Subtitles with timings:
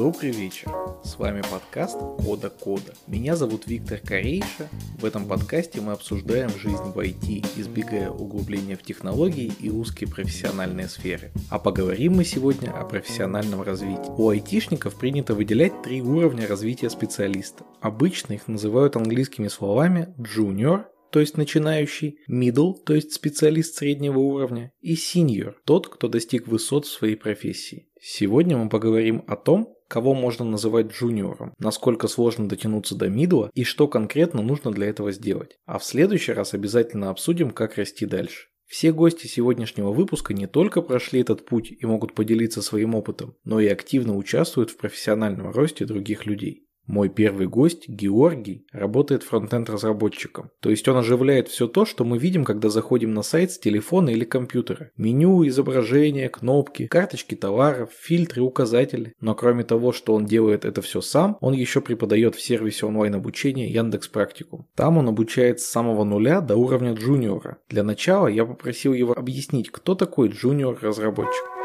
[0.00, 0.72] Добрый вечер.
[1.04, 2.94] С вами подкаст Кода Кода.
[3.06, 4.70] Меня зовут Виктор Корейша.
[4.98, 10.88] В этом подкасте мы обсуждаем жизнь в IT, избегая углубления в технологии и узкие профессиональные
[10.88, 11.32] сферы.
[11.50, 14.10] А поговорим мы сегодня о профессиональном развитии.
[14.16, 17.66] У айтишников принято выделять три уровня развития специалиста.
[17.82, 24.72] Обычно их называют английскими словами junior, то есть начинающий, middle, то есть специалист среднего уровня,
[24.80, 27.88] и senior, тот, кто достиг высот в своей профессии.
[28.00, 33.64] Сегодня мы поговорим о том, кого можно называть джуниором, насколько сложно дотянуться до мидла и
[33.64, 35.58] что конкретно нужно для этого сделать.
[35.66, 38.46] А в следующий раз обязательно обсудим, как расти дальше.
[38.66, 43.58] Все гости сегодняшнего выпуска не только прошли этот путь и могут поделиться своим опытом, но
[43.58, 46.68] и активно участвуют в профессиональном росте других людей.
[46.90, 50.50] Мой первый гость, Георгий, работает фронтенд-разработчиком.
[50.58, 54.10] То есть он оживляет все то, что мы видим, когда заходим на сайт с телефона
[54.10, 54.90] или компьютера.
[54.96, 59.14] Меню, изображения, кнопки, карточки товаров, фильтры, указатели.
[59.20, 63.70] Но кроме того, что он делает это все сам, он еще преподает в сервисе онлайн-обучения
[63.70, 64.66] Яндекс Практикум.
[64.74, 67.58] Там он обучает с самого нуля до уровня джуниора.
[67.68, 71.59] Для начала я попросил его объяснить, кто такой джуниор-разработчик.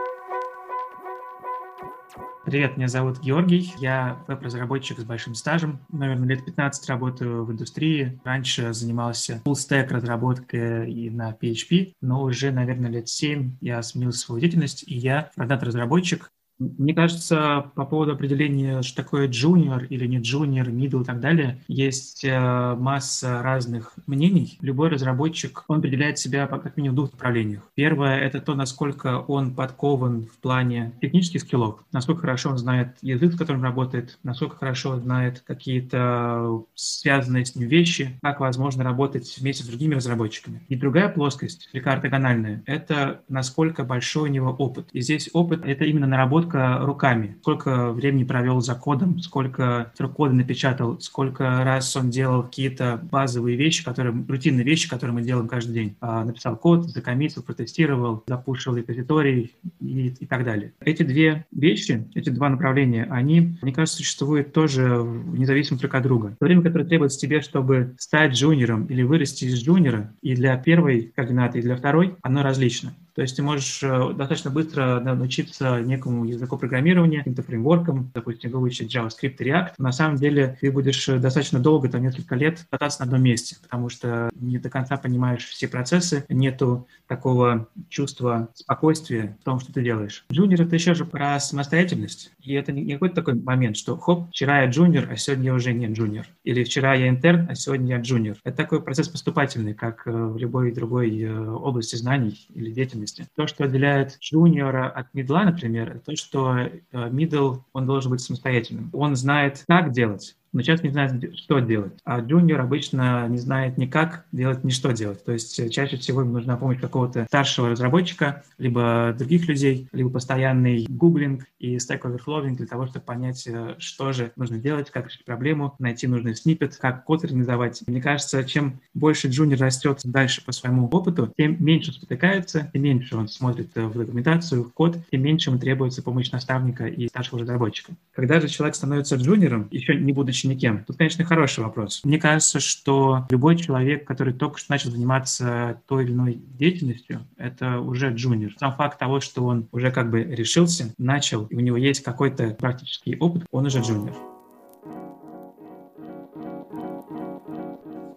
[2.46, 8.22] Привет, меня зовут Георгий, я веб-разработчик с большим стажем, наверное, лет 15 работаю в индустрии.
[8.24, 14.42] Раньше занимался full-stack разработкой и на PHP, но уже, наверное, лет 7 я сменил свою
[14.42, 16.30] деятельность, и я фронтенд-разработчик,
[16.60, 21.60] мне кажется, по поводу определения, что такое junior или не junior, middle и так далее,
[21.68, 24.58] есть э, масса разных мнений.
[24.62, 27.64] Любой разработчик, он определяет себя по как минимум двух направлениях.
[27.76, 33.34] Первое— это то, насколько он подкован в плане технических скиллов, насколько хорошо он знает язык,
[33.34, 39.64] с которым работает, насколько хорошо знает какие-то связанные с ним вещи, как возможно работать вместе
[39.64, 40.62] с другими разработчиками.
[40.70, 44.88] И другая плоскость, или ортогональная, это насколько большой у него опыт.
[44.94, 47.38] И здесь опыт— это именно наработка разработка руками.
[47.42, 53.84] Сколько времени провел за кодом, сколько кода напечатал, сколько раз он делал какие-то базовые вещи,
[53.84, 55.96] которые, рутинные вещи, которые мы делаем каждый день.
[56.00, 60.74] А, написал код, закоммитил, протестировал, запушил репозиторий и, и так далее.
[60.80, 66.36] Эти две вещи, эти два направления, они, мне кажется, существуют тоже независимо друг от друга.
[66.40, 71.12] То время, которое требуется тебе, чтобы стать джуниором или вырасти из джуниора, и для первой
[71.16, 72.94] координаты, и для второй, оно различно.
[73.16, 78.94] То есть ты можешь э, достаточно быстро научиться некому языку программирования, каким-то фреймворкам, допустим, выучить
[78.94, 79.74] JavaScript и React.
[79.78, 83.56] На самом деле ты будешь э, достаточно долго, там несколько лет, кататься на одном месте,
[83.62, 89.72] потому что не до конца понимаешь все процессы, нету такого чувства спокойствия в том, что
[89.72, 90.26] ты делаешь.
[90.32, 92.34] Джуниор— это еще же про самостоятельность.
[92.42, 95.72] И это не какой-то такой момент, что хоп, вчера я джуниор, а сегодня я уже
[95.72, 96.28] не джуниор.
[96.44, 98.38] Или вчера я интерн, а сегодня я джуниор.
[98.44, 103.28] Это такой процесс поступательный, как э, в любой другой области знаний или деятельности деятельности.
[103.36, 108.90] То, что отделяет джуниора от мидла, например, то, что мидл, он должен быть самостоятельным.
[108.94, 111.92] Он знает, как делать, но часто не знает, что делать.
[112.06, 115.24] А джуниор обычно не знает ни как делать, ни что делать.
[115.26, 120.10] То есть э, чаще всего ему нужна помощь какого-то старшего разработчика, либо других людей, либо
[120.10, 125.08] постоянный гуглинг и stack overflowing для того, чтобы понять, э, что же нужно делать, как
[125.08, 127.84] решить проблему, найти нужный снипет, как код организовать.
[127.86, 132.82] Мне кажется, чем больше джуниор растет дальше по своему опыту, тем меньше он спотыкается, тем
[132.82, 137.10] меньше он смотрит э, в документацию, в код, тем меньше ему требуется помощь наставника и
[137.10, 137.92] старшего разработчика.
[138.14, 140.84] Когда же человек становится джуниором, еще не будучи никем?
[140.84, 142.02] Тут, конечно, хороший вопрос.
[142.04, 147.80] Мне кажется, что любой человек, который только что начал заниматься той или иной деятельностью, это
[147.80, 148.54] уже джуниор.
[148.60, 152.52] Сам факт того, что он уже как бы решился, начал, и у него есть какой-то
[152.52, 154.35] практический опыт, он уже джуниор.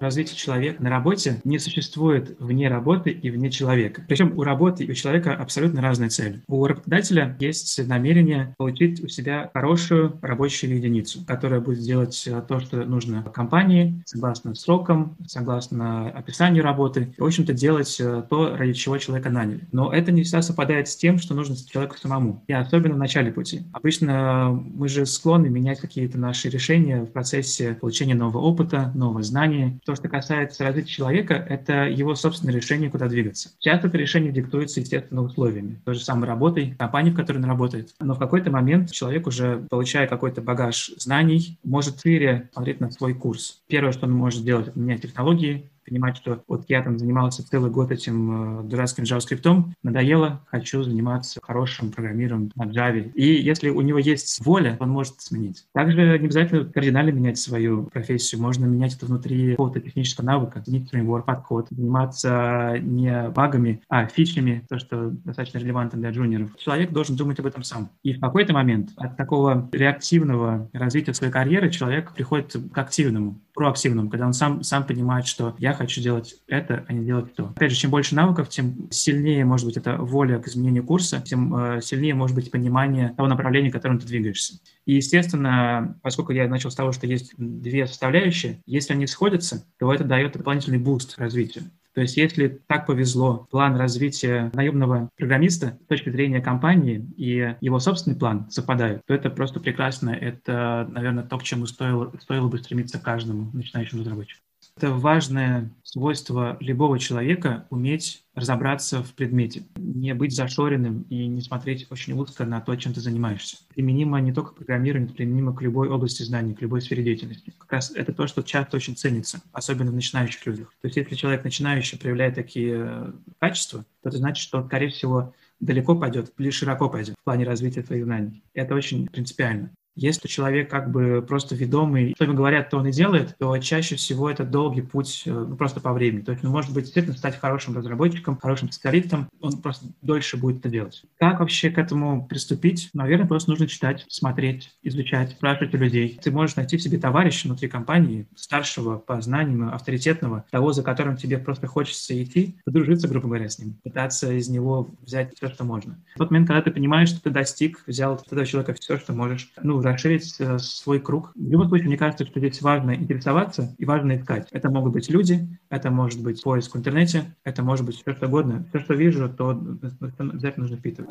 [0.00, 4.04] Развития человека на работе не существует вне работы и вне человека.
[4.09, 6.42] Причем у работы и у человека абсолютно разные цели.
[6.48, 12.60] У работодателя есть намерение получить у себя хорошую рабочую единицу, которая будет делать э, то,
[12.60, 18.72] что нужно компании, согласно срокам, согласно описанию работы, и, в общем-то, делать э, то, ради
[18.72, 19.60] чего человека наняли.
[19.72, 23.33] Но это не всегда совпадает с тем, что нужно человеку самому, и особенно в начале
[23.33, 23.62] пути.
[23.72, 29.78] Обычно мы же склонны менять какие-то наши решения в процессе получения нового опыта, нового знания,
[29.88, 33.52] то, что касается развития человека, это его собственное решение, куда двигаться.
[33.58, 35.80] Часто это решение диктуется, естественно, условиями.
[35.86, 37.94] Той же самой работой, компанией, в которой он работает.
[37.98, 43.14] Но в какой-то момент человек уже, получая какой-то багаж знаний, может шире смотреть на свой
[43.14, 43.62] курс.
[43.66, 47.70] Первое, что он может сделать, это менять технологии, понимать, что вот я там занимался целый
[47.70, 53.10] год этим э, дурацким JavaScript, надоело, хочу заниматься хорошим программированием на Java.
[53.12, 55.66] И если у него есть воля, он может сменить.
[55.72, 60.90] Также не обязательно кардинально менять свою профессию, можно менять это внутри какого-то технического навыка, изменить
[60.90, 66.56] фреймворк, подход, заниматься не багами, а фичами, то, что достаточно релевантно для джуниоров.
[66.56, 67.90] Человек должен думать об этом сам.
[68.02, 74.09] И в какой-то момент от такого реактивного развития своей карьеры человек приходит к активному, проактивному,
[74.09, 77.49] когда он сам, сам понимает, что я хочу делать это, а не делать то.
[77.57, 81.55] Опять же, чем больше навыков, тем сильнее может быть эта воля к изменению курса, тем
[81.55, 84.60] э, сильнее может быть понимание того направления, в котором ты двигаешься.
[84.87, 89.93] И, естественно, поскольку я начал с того, что есть две составляющие, если они сходятся, то
[89.93, 91.65] это дает дополнительный boost развитию.
[91.98, 97.80] То есть если так повезло, план развития наемного программиста с точки зрения компании и его
[97.80, 100.10] собственный план совпадают, то это просто прекрасно.
[100.10, 104.41] Это, наверное, то, к чему стоило, стоило бы стремиться каждому начинающему разработчику.
[104.78, 111.89] Это важное свойство любого человека— уметь разобраться в предмете, не быть зашоренным и не смотреть
[111.91, 113.57] очень узко на то, чем ты занимаешься.
[113.75, 117.53] Применимо не только к программированию, применимо к любой области знаний, к любой сфере деятельности.
[117.59, 120.72] Как раз это то, что часто очень ценится, особенно в начинающих людях.
[120.81, 125.34] То есть если человек начинающий проявляет такие качества, то это значит, что он, скорее всего,
[125.59, 128.45] далеко пойдет или широко пойдет в плане развития своих знаний.
[128.54, 129.72] Это очень принципиально.
[129.98, 133.97] Если человек как бы просто ведомый, что ему говорят, то он и делает, то чаще
[133.97, 136.22] всего это долгий путь э, ну, просто по времени.
[136.22, 140.59] То есть он может быть действительно стать хорошим разработчиком, хорошим специалистом, он просто дольше будет
[140.59, 141.03] это делать.
[141.18, 142.91] Как вообще к этому приступить?
[142.95, 146.18] Наверное, просто нужно читать, смотреть, изучать, спрашивать у людей.
[146.22, 151.16] Ты можешь найти в себе товарища внутри компании, старшего по знаниям, авторитетного, того, за которым
[151.16, 155.65] тебе просто хочется идти, подружиться, грубо говоря, с ним, пытаться из него взять все, что
[155.65, 155.98] можно.
[156.15, 159.12] В тот момент, когда ты понимаешь, что ты достиг, взял от этого человека все, что
[159.12, 161.32] можешь, ну, расширить э, свой круг.
[161.34, 164.48] В любом случае, мне кажется, что здесь важно интересоваться и важно искать.
[164.50, 168.26] Это могут быть люди, это может быть поиск в интернете, это может быть все что
[168.26, 168.64] угодно.
[168.70, 171.10] Все, что вижу, то обязательно нужно впитывать.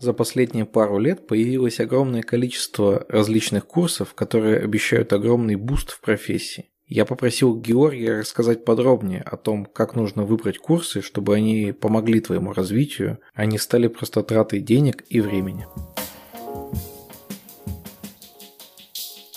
[0.00, 6.66] За последние пару лет появилось огромное количество различных курсов, которые обещают огромный буст в профессии.
[6.88, 12.54] Я попросил Георгия рассказать подробнее о том, как нужно выбрать курсы, чтобы они помогли твоему
[12.54, 15.66] развитию, а не стали просто тратой денег и времени.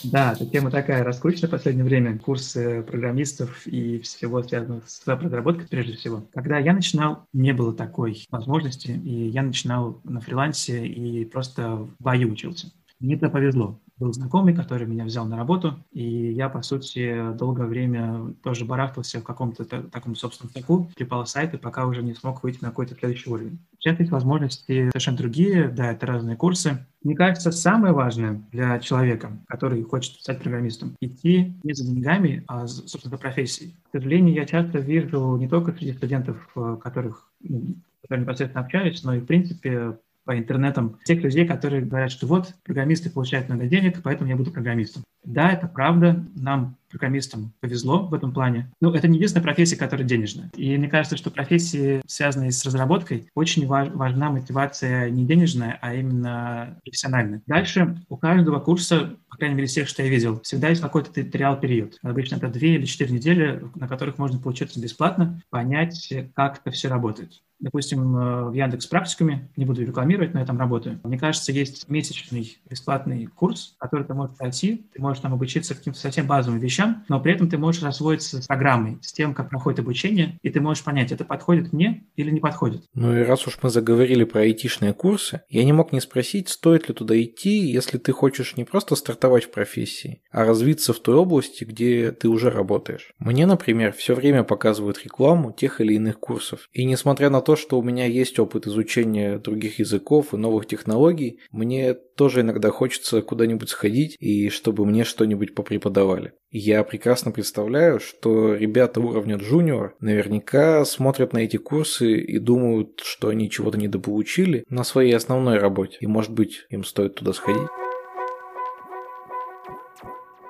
[0.05, 2.17] Да, эта тема такая раскручена в последнее время.
[2.17, 6.23] Курсы программистов и всего связанного с веб-разработкой прежде всего.
[6.33, 11.95] Когда я начинал, не было такой возможности, и я начинал на фрилансе и просто в
[11.99, 12.71] бою учился.
[13.01, 17.67] Мне это повезло был знакомый, который меня взял на работу, и я, по сути, долгое
[17.67, 22.57] время тоже барахтался в каком-то таком собственном таку, клепал сайты, пока уже не смог выйти
[22.61, 23.59] на какой-то следующий уровень.
[23.77, 26.85] Сейчас есть возможности совершенно другие, да, это разные курсы.
[27.03, 32.65] Мне кажется, самое важное для человека, который хочет стать программистом, идти не за деньгами, а,
[32.65, 33.75] собственно, за профессией.
[33.89, 39.03] К сожалению, я часто вижу не только среди студентов, э, которых ну, которые непосредственно общаюсь,
[39.03, 39.97] но и, в принципе,
[40.31, 44.49] по интернетам тех людей, которые говорят, что вот программисты получают много денег, поэтому я буду
[44.49, 45.03] программистом.
[45.25, 46.25] Да, это правда.
[46.35, 48.71] Нам, программистам, повезло в этом плане.
[48.79, 50.49] Но это не единственная профессия, которая денежная.
[50.55, 55.93] И мне кажется, что профессии, связанные с разработкой, очень важ, важна мотивация не денежная, а
[55.93, 57.41] именно профессиональная.
[57.45, 61.59] Дальше у каждого курса, по крайней мере, всех, что я видел, всегда есть какой-то туториал
[61.59, 61.97] период.
[62.03, 66.87] Обычно это две или четыре недели, на которых можно получиться бесплатно, понять, как это все
[66.87, 70.99] работает допустим, э, в Яндекс практикуме, не буду рекламировать, но я там работаю.
[71.03, 75.99] Мне кажется, есть месячный бесплатный курс, который ты можешь пройти, ты можешь там обучиться каким-то
[75.99, 79.79] совсем базовым вещам, но при этом ты можешь освоиться с программой, с тем, как проходит
[79.79, 82.83] обучение, и ты можешь понять, это подходит мне или не подходит.
[82.93, 86.89] Ну и раз уж мы заговорили про айтишные курсы, я не мог не спросить, стоит
[86.89, 91.15] ли туда идти, если ты хочешь не просто стартовать в профессии, а развиться в той
[91.15, 93.13] области, где ты уже работаешь.
[93.19, 97.57] Мне, например, все время показывают рекламу тех или иных курсов, и несмотря на то, то,
[97.57, 103.21] что у меня есть опыт изучения других языков и новых технологий, мне тоже иногда хочется
[103.21, 106.31] куда-нибудь сходить и чтобы мне что-нибудь попреподавали.
[106.49, 113.27] Я прекрасно представляю, что ребята уровня джуниор наверняка смотрят на эти курсы и думают, что
[113.27, 115.97] они чего-то недополучили на своей основной работе.
[115.99, 117.67] И может быть им стоит туда сходить.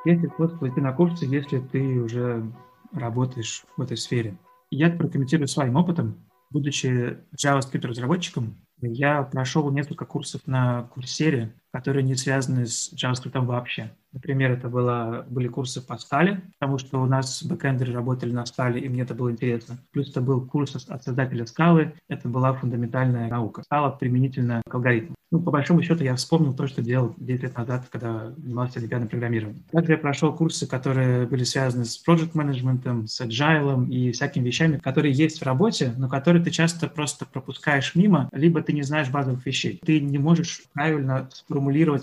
[0.06, 2.44] Есть способ пойти на курсы, если ты уже
[2.94, 4.38] работаешь в этой сфере.
[4.70, 6.31] Я прокомментирую своим опытом.
[6.52, 13.92] Будучи JavaScript разработчиком, я прошел несколько курсов на Курсере которые не связаны с JavaScript вообще.
[14.14, 18.82] Например, это было, были курсы по скале, потому что у нас бэкэндеры работали на скале,
[18.82, 19.78] и мне это было интересно.
[19.92, 23.64] Плюс это был курс от создателя скалы, это была фундаментальная наука.
[23.64, 25.16] Скала применительно к алгоритму.
[25.32, 29.08] Ну, по большому счету, я вспомнил то, что делал 9 лет назад, когда занимался олимпиадным
[29.08, 29.64] программированием.
[29.72, 34.78] Также я прошел курсы, которые были связаны с project менеджментом с agile и всякими вещами,
[34.80, 39.10] которые есть в работе, но которые ты часто просто пропускаешь мимо, либо ты не знаешь
[39.10, 39.80] базовых вещей.
[39.86, 41.30] Ты не можешь правильно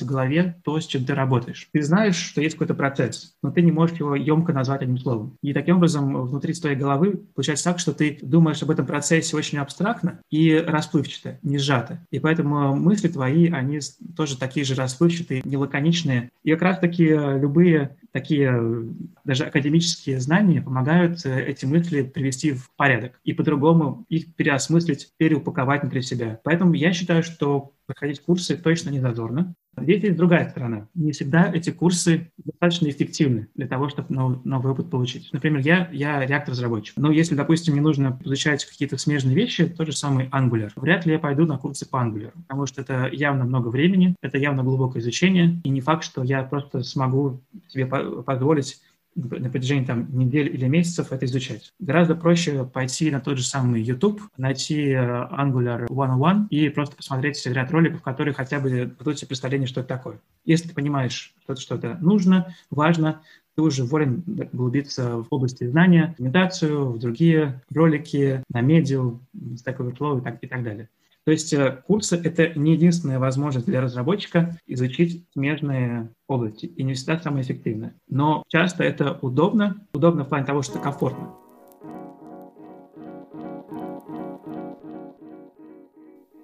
[0.02, 1.68] в голове то, с чем ты работаешь.
[1.72, 5.36] Ты знаешь, что есть какой-то процесс, но ты не можешь его емко назвать одним словом.
[5.42, 9.58] И таким образом внутри твоей головы получается так, что ты думаешь об этом процессе очень
[9.58, 12.04] абстрактно и расплывчато, не сжато.
[12.10, 13.80] И поэтому мысли твои, они
[14.16, 16.30] тоже такие же расплывчатые, нелаконичные.
[16.42, 18.88] И как раз-таки любые такие
[19.24, 25.82] даже академические знания помогают э, эти мысли привести в порядок и по-другому их переосмыслить, переупаковать
[25.82, 26.40] внутри себя.
[26.44, 29.54] Поэтому я считаю, что проходить курсы точно не зазорно.
[29.80, 30.88] Здесь есть другая сторона.
[30.95, 35.30] Не всегда эти курсы достаточно эффективны для того, чтобы новый, новый опыт получить.
[35.33, 36.95] Например, я, я React-разработчик.
[36.97, 41.12] Но если, допустим, мне нужно изучать какие-то смежные вещи, тот же самый Angular, вряд ли
[41.12, 45.00] я пойду на курсы по Angular, потому что это явно много времени, это явно глубокое
[45.00, 48.80] изучение, и не факт, что я просто смогу себе позволить
[49.18, 51.72] на протяжении там, недель или месяцев это изучать.
[51.78, 57.44] Гораздо проще пойти на тот же самый YouTube, найти э, Angular 101 и просто посмотреть
[57.46, 60.20] ряд роликов, которые хотя бы дадут себе представление, что это такое.
[60.44, 63.22] Если ты понимаешь, что это что-то нужно, важно,
[63.56, 64.22] ты уже волен
[64.52, 70.46] углубиться в области знания, документацию, в другие ролики, на медиа, Stack Overflow и так, и
[70.46, 70.88] так далее.
[71.28, 76.94] То есть э, курсы— это не единственная возможность для разработчика изучить смежные области, и не
[76.94, 77.94] всегда самое эффективное.
[78.08, 81.35] Но часто это удобно, удобно в плане того, что комфортно.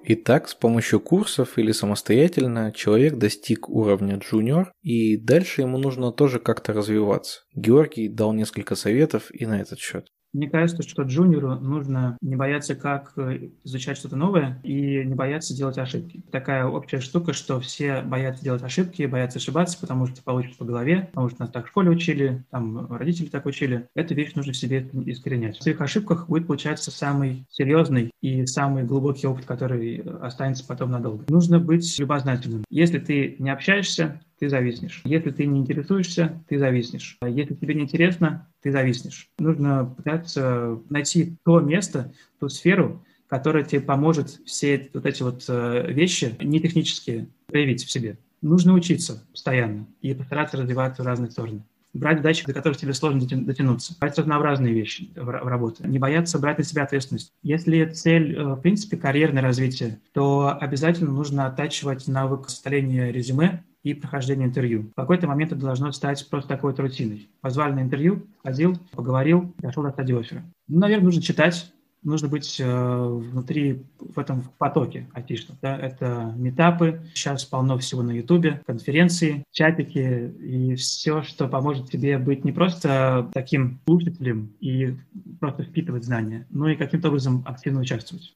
[0.03, 6.41] Итак, с помощью курсов или самостоятельно человек достиг уровня джуниор, и дальше ему нужно тоже
[6.41, 7.41] как-то развиваться.
[7.55, 10.09] Георгий дал несколько советов и на этот счет.
[10.35, 15.57] Мне кажется, что джуниору нужно не бояться, как э, изучать что-то новое и не бояться
[15.57, 16.23] делать ошибки.
[16.33, 21.09] Такая общая штука, что все боятся делать ошибки, боятся ошибаться, потому что получится по голове,
[21.13, 23.87] потому что нас так в школе учили, там родители так учили.
[23.95, 25.57] Эту вещь нужно в себе искоренять.
[25.57, 31.25] В своих ошибках будет получаться самый серьезный и самый глубокий опыт, который останется потом надолго.
[31.29, 32.65] Нужно быть любознательным.
[32.71, 35.01] Если ты не общаешься, ты зависнешь.
[35.05, 37.17] Если ты не интересуешься, ты зависнешь.
[37.21, 39.31] А если тебе не интересно, ты зависнешь.
[39.39, 45.91] Нужно пытаться найти то место, ту сферу, которая тебе поможет все вот эти вот э,
[45.91, 48.19] вещи, не технические, проявить в себе.
[48.43, 51.63] Нужно учиться постоянно и постараться развиваться в разные стороны
[51.95, 56.59] брать задачи, до которых тебе сложно дотянуться, брать разнообразные вещи в работе, не бояться брать
[56.59, 57.33] на себя ответственность.
[57.45, 63.95] Если цель, э, в принципе, карьерное развитие, то обязательно нужно оттачивать навык составления резюме и
[63.95, 64.91] прохождение интервью.
[64.93, 67.29] В какой-то момент это должно стать просто такой вот рутиной.
[67.41, 70.43] Позвали на интервью, ходил, поговорил, дошел до стадии оффера.
[70.67, 71.71] Ну, наверное, нужно читать,
[72.03, 75.59] нужно быть э, внутри в этом потоке айтишном.
[75.61, 75.77] Да?
[75.77, 82.45] Это метапы, сейчас полно всего на Ютубе, конференции, чатики и все, что поможет тебе быть
[82.45, 84.97] не просто таким слушателем и
[85.41, 88.33] просто впитывать знания, но и каким-то образом активно участвовать.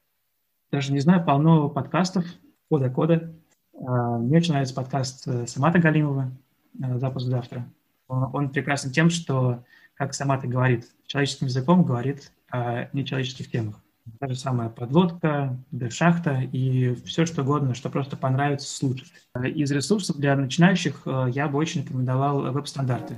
[0.70, 2.26] Даже не знаю, полно подкастов,
[2.68, 3.32] кода-кода,
[3.80, 6.32] мне очень нравится подкаст э, Самата Галимова
[6.82, 7.66] э, «Запуск завтра».
[8.08, 9.62] Он прекрасен тем, что,
[9.94, 13.76] как Самата говорит, человеческим языком говорит о нечеловеческих темах.
[14.18, 15.58] Та же самая подводка,
[15.90, 19.12] шахта и все что угодно, что просто понравится слушать.
[19.44, 23.16] Из ресурсов для начинающих э, я бы очень рекомендовал веб-стандарты.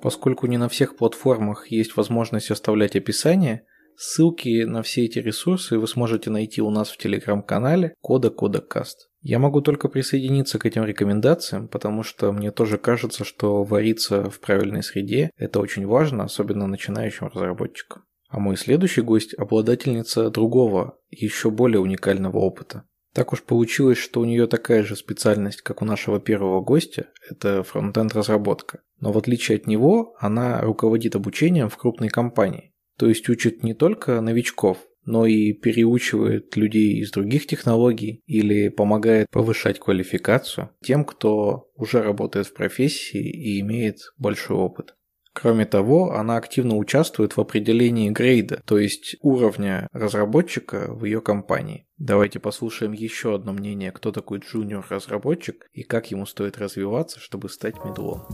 [0.00, 3.64] Поскольку не на всех платформах есть возможность оставлять описание,
[4.02, 9.10] Ссылки на все эти ресурсы вы сможете найти у нас в телеграм-канале Кода Кода Каст.
[9.20, 14.40] Я могу только присоединиться к этим рекомендациям, потому что мне тоже кажется, что вариться в
[14.40, 18.04] правильной среде– это очень важно, особенно начинающим разработчикам.
[18.30, 22.84] А мой следующий гость– обладательница другого, еще более уникального опыта.
[23.12, 27.62] Так уж получилось, что у нее такая же специальность, как у нашего первого гостя– это
[27.64, 28.80] фронтенд разработка.
[28.98, 32.69] Но в отличие от него, она руководит обучением в крупной компании.
[33.00, 34.76] То есть учит не только новичков,
[35.06, 42.48] но и переучивает людей из других технологий или помогает повышать квалификацию тем, кто уже работает
[42.48, 44.96] в профессии и имеет большой опыт.
[45.32, 51.86] Кроме того, она активно участвует в определении грейда, то есть уровня разработчика в ее компании.
[51.96, 57.82] Давайте послушаем еще одно мнение, кто такой джуниор-разработчик и как ему стоит развиваться, чтобы стать
[57.82, 58.26] медлом.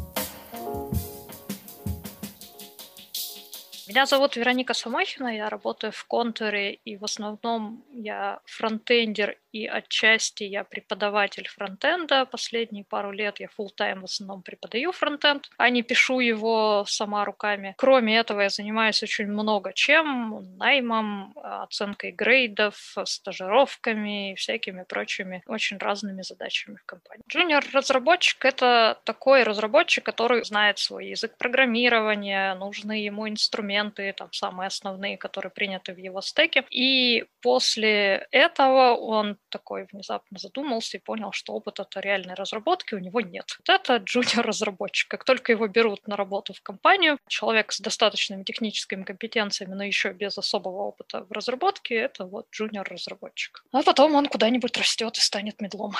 [3.88, 10.44] Меня зовут Вероника Самохина, я работаю в контуре, и в основном я фронтендер и отчасти
[10.44, 12.26] я преподаватель фронтенда.
[12.26, 17.24] Последние пару лет я full тайм в основном преподаю фронтенд, а не пишу его сама
[17.24, 17.74] руками.
[17.78, 20.56] Кроме этого, я занимаюсь очень много чем.
[20.58, 27.22] Наймом, оценкой грейдов, стажировками и всякими прочими очень разными задачами в компании.
[27.28, 35.16] Джуниор-разработчик— это такой разработчик, который знает свой язык программирования, нужны ему инструменты, там самые основные,
[35.16, 36.64] которые приняты в его стеке.
[36.70, 43.22] И после этого он такой внезапно задумался и понял, что опыта-то реальной разработки у него
[43.22, 43.56] нет.
[43.58, 45.08] Вот это джуниор-разработчик.
[45.08, 50.12] Как только его берут на работу в компанию, человек с достаточными техническими компетенциями, но еще
[50.12, 53.64] без особого опыта в разработке, это вот джуниор-разработчик.
[53.72, 55.94] А потом он куда-нибудь растет и станет медлом.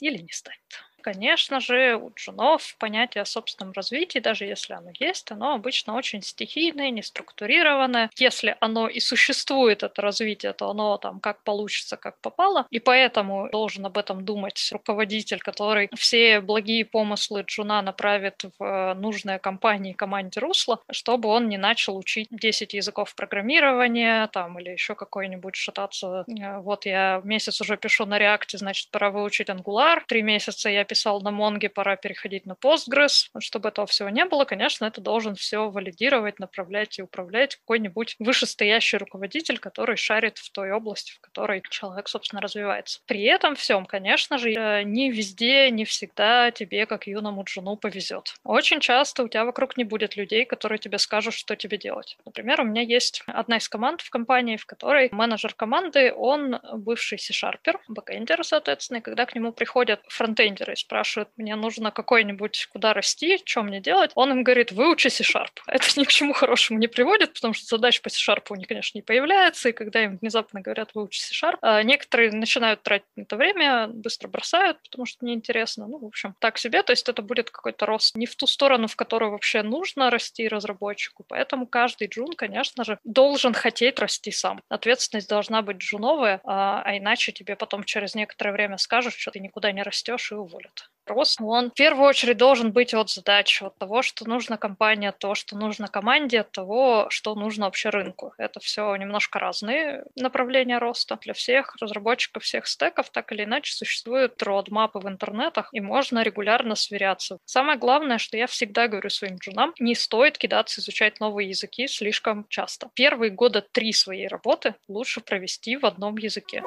[0.00, 5.30] Или не станет конечно же, у джунов понятие о собственном развитии, даже если оно есть,
[5.30, 8.10] оно обычно очень стихийное, неструктурированное.
[8.18, 12.66] Если оно и существует, это развитие, то оно там как получится, как попало.
[12.70, 19.38] И поэтому должен об этом думать руководитель, который все благие помыслы джуна направит в нужное
[19.38, 25.54] компании команде русло, чтобы он не начал учить 10 языков программирования там или еще какой-нибудь
[25.54, 26.24] шататься.
[26.26, 30.00] Э, вот я месяц уже пишу на реакте, значит, пора выучить Angular.
[30.08, 33.26] Три месяца я пишу писал на Монге, пора переходить на Postgres.
[33.38, 38.96] Чтобы этого всего не было, конечно, это должен все валидировать, направлять и управлять какой-нибудь вышестоящий
[38.96, 43.00] руководитель, который шарит в той области, в которой человек, собственно, развивается.
[43.04, 48.34] При этом всем, конечно же, э, не везде, не всегда тебе, как юному джуну, повезет.
[48.42, 52.16] Очень часто у тебя вокруг не будет людей, которые тебе скажут, что тебе делать.
[52.24, 57.18] Например, у меня есть одна из команд в компании, в которой менеджер команды, он бывший
[57.18, 62.92] C-шарпер, бэкэндер, соответственно, и когда к нему приходят фронтендеры и спрашивают, мне нужно какой-нибудь, куда
[62.92, 65.50] расти, что мне делать, он им говорит, выучи C-Sharp.
[65.66, 68.98] Это ни к чему хорошему не приводит, потому что задач по C-Sharp у них, конечно,
[68.98, 73.36] не появляется, и когда им внезапно говорят, выучи C-Sharp, а некоторые начинают тратить на это
[73.36, 75.86] время, быстро бросают, потому что неинтересно.
[75.86, 78.86] Ну, в общем, так себе, то есть это будет какой-то рост не в ту сторону,
[78.86, 84.60] в которую вообще нужно расти разработчику, поэтому каждый джун, конечно же, должен хотеть расти сам.
[84.68, 89.40] Ответственность должна быть джуновая, а, а иначе тебе потом через некоторое время скажут, что ты
[89.40, 93.62] никуда не растешь и уволят вот рост, он в первую очередь должен быть от задач,
[93.62, 97.90] от того, что нужно компании, от того, что нужно команде, от того, что нужно вообще
[97.90, 98.34] рынку.
[98.38, 101.18] Это все немножко разные направления роста.
[101.22, 106.74] Для всех разработчиков всех стеков так или иначе существуют родмапы в интернетах, и можно регулярно
[106.74, 107.38] сверяться.
[107.44, 112.46] Самое главное, что я всегда говорю своим джунам, не стоит кидаться изучать новые языки слишком
[112.48, 112.90] часто.
[112.94, 116.62] Первые года три своей работы лучше провести в одном языке.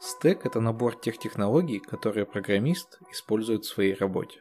[0.00, 4.40] Стек– это набор тех технологий, которые программист использует в своей работе.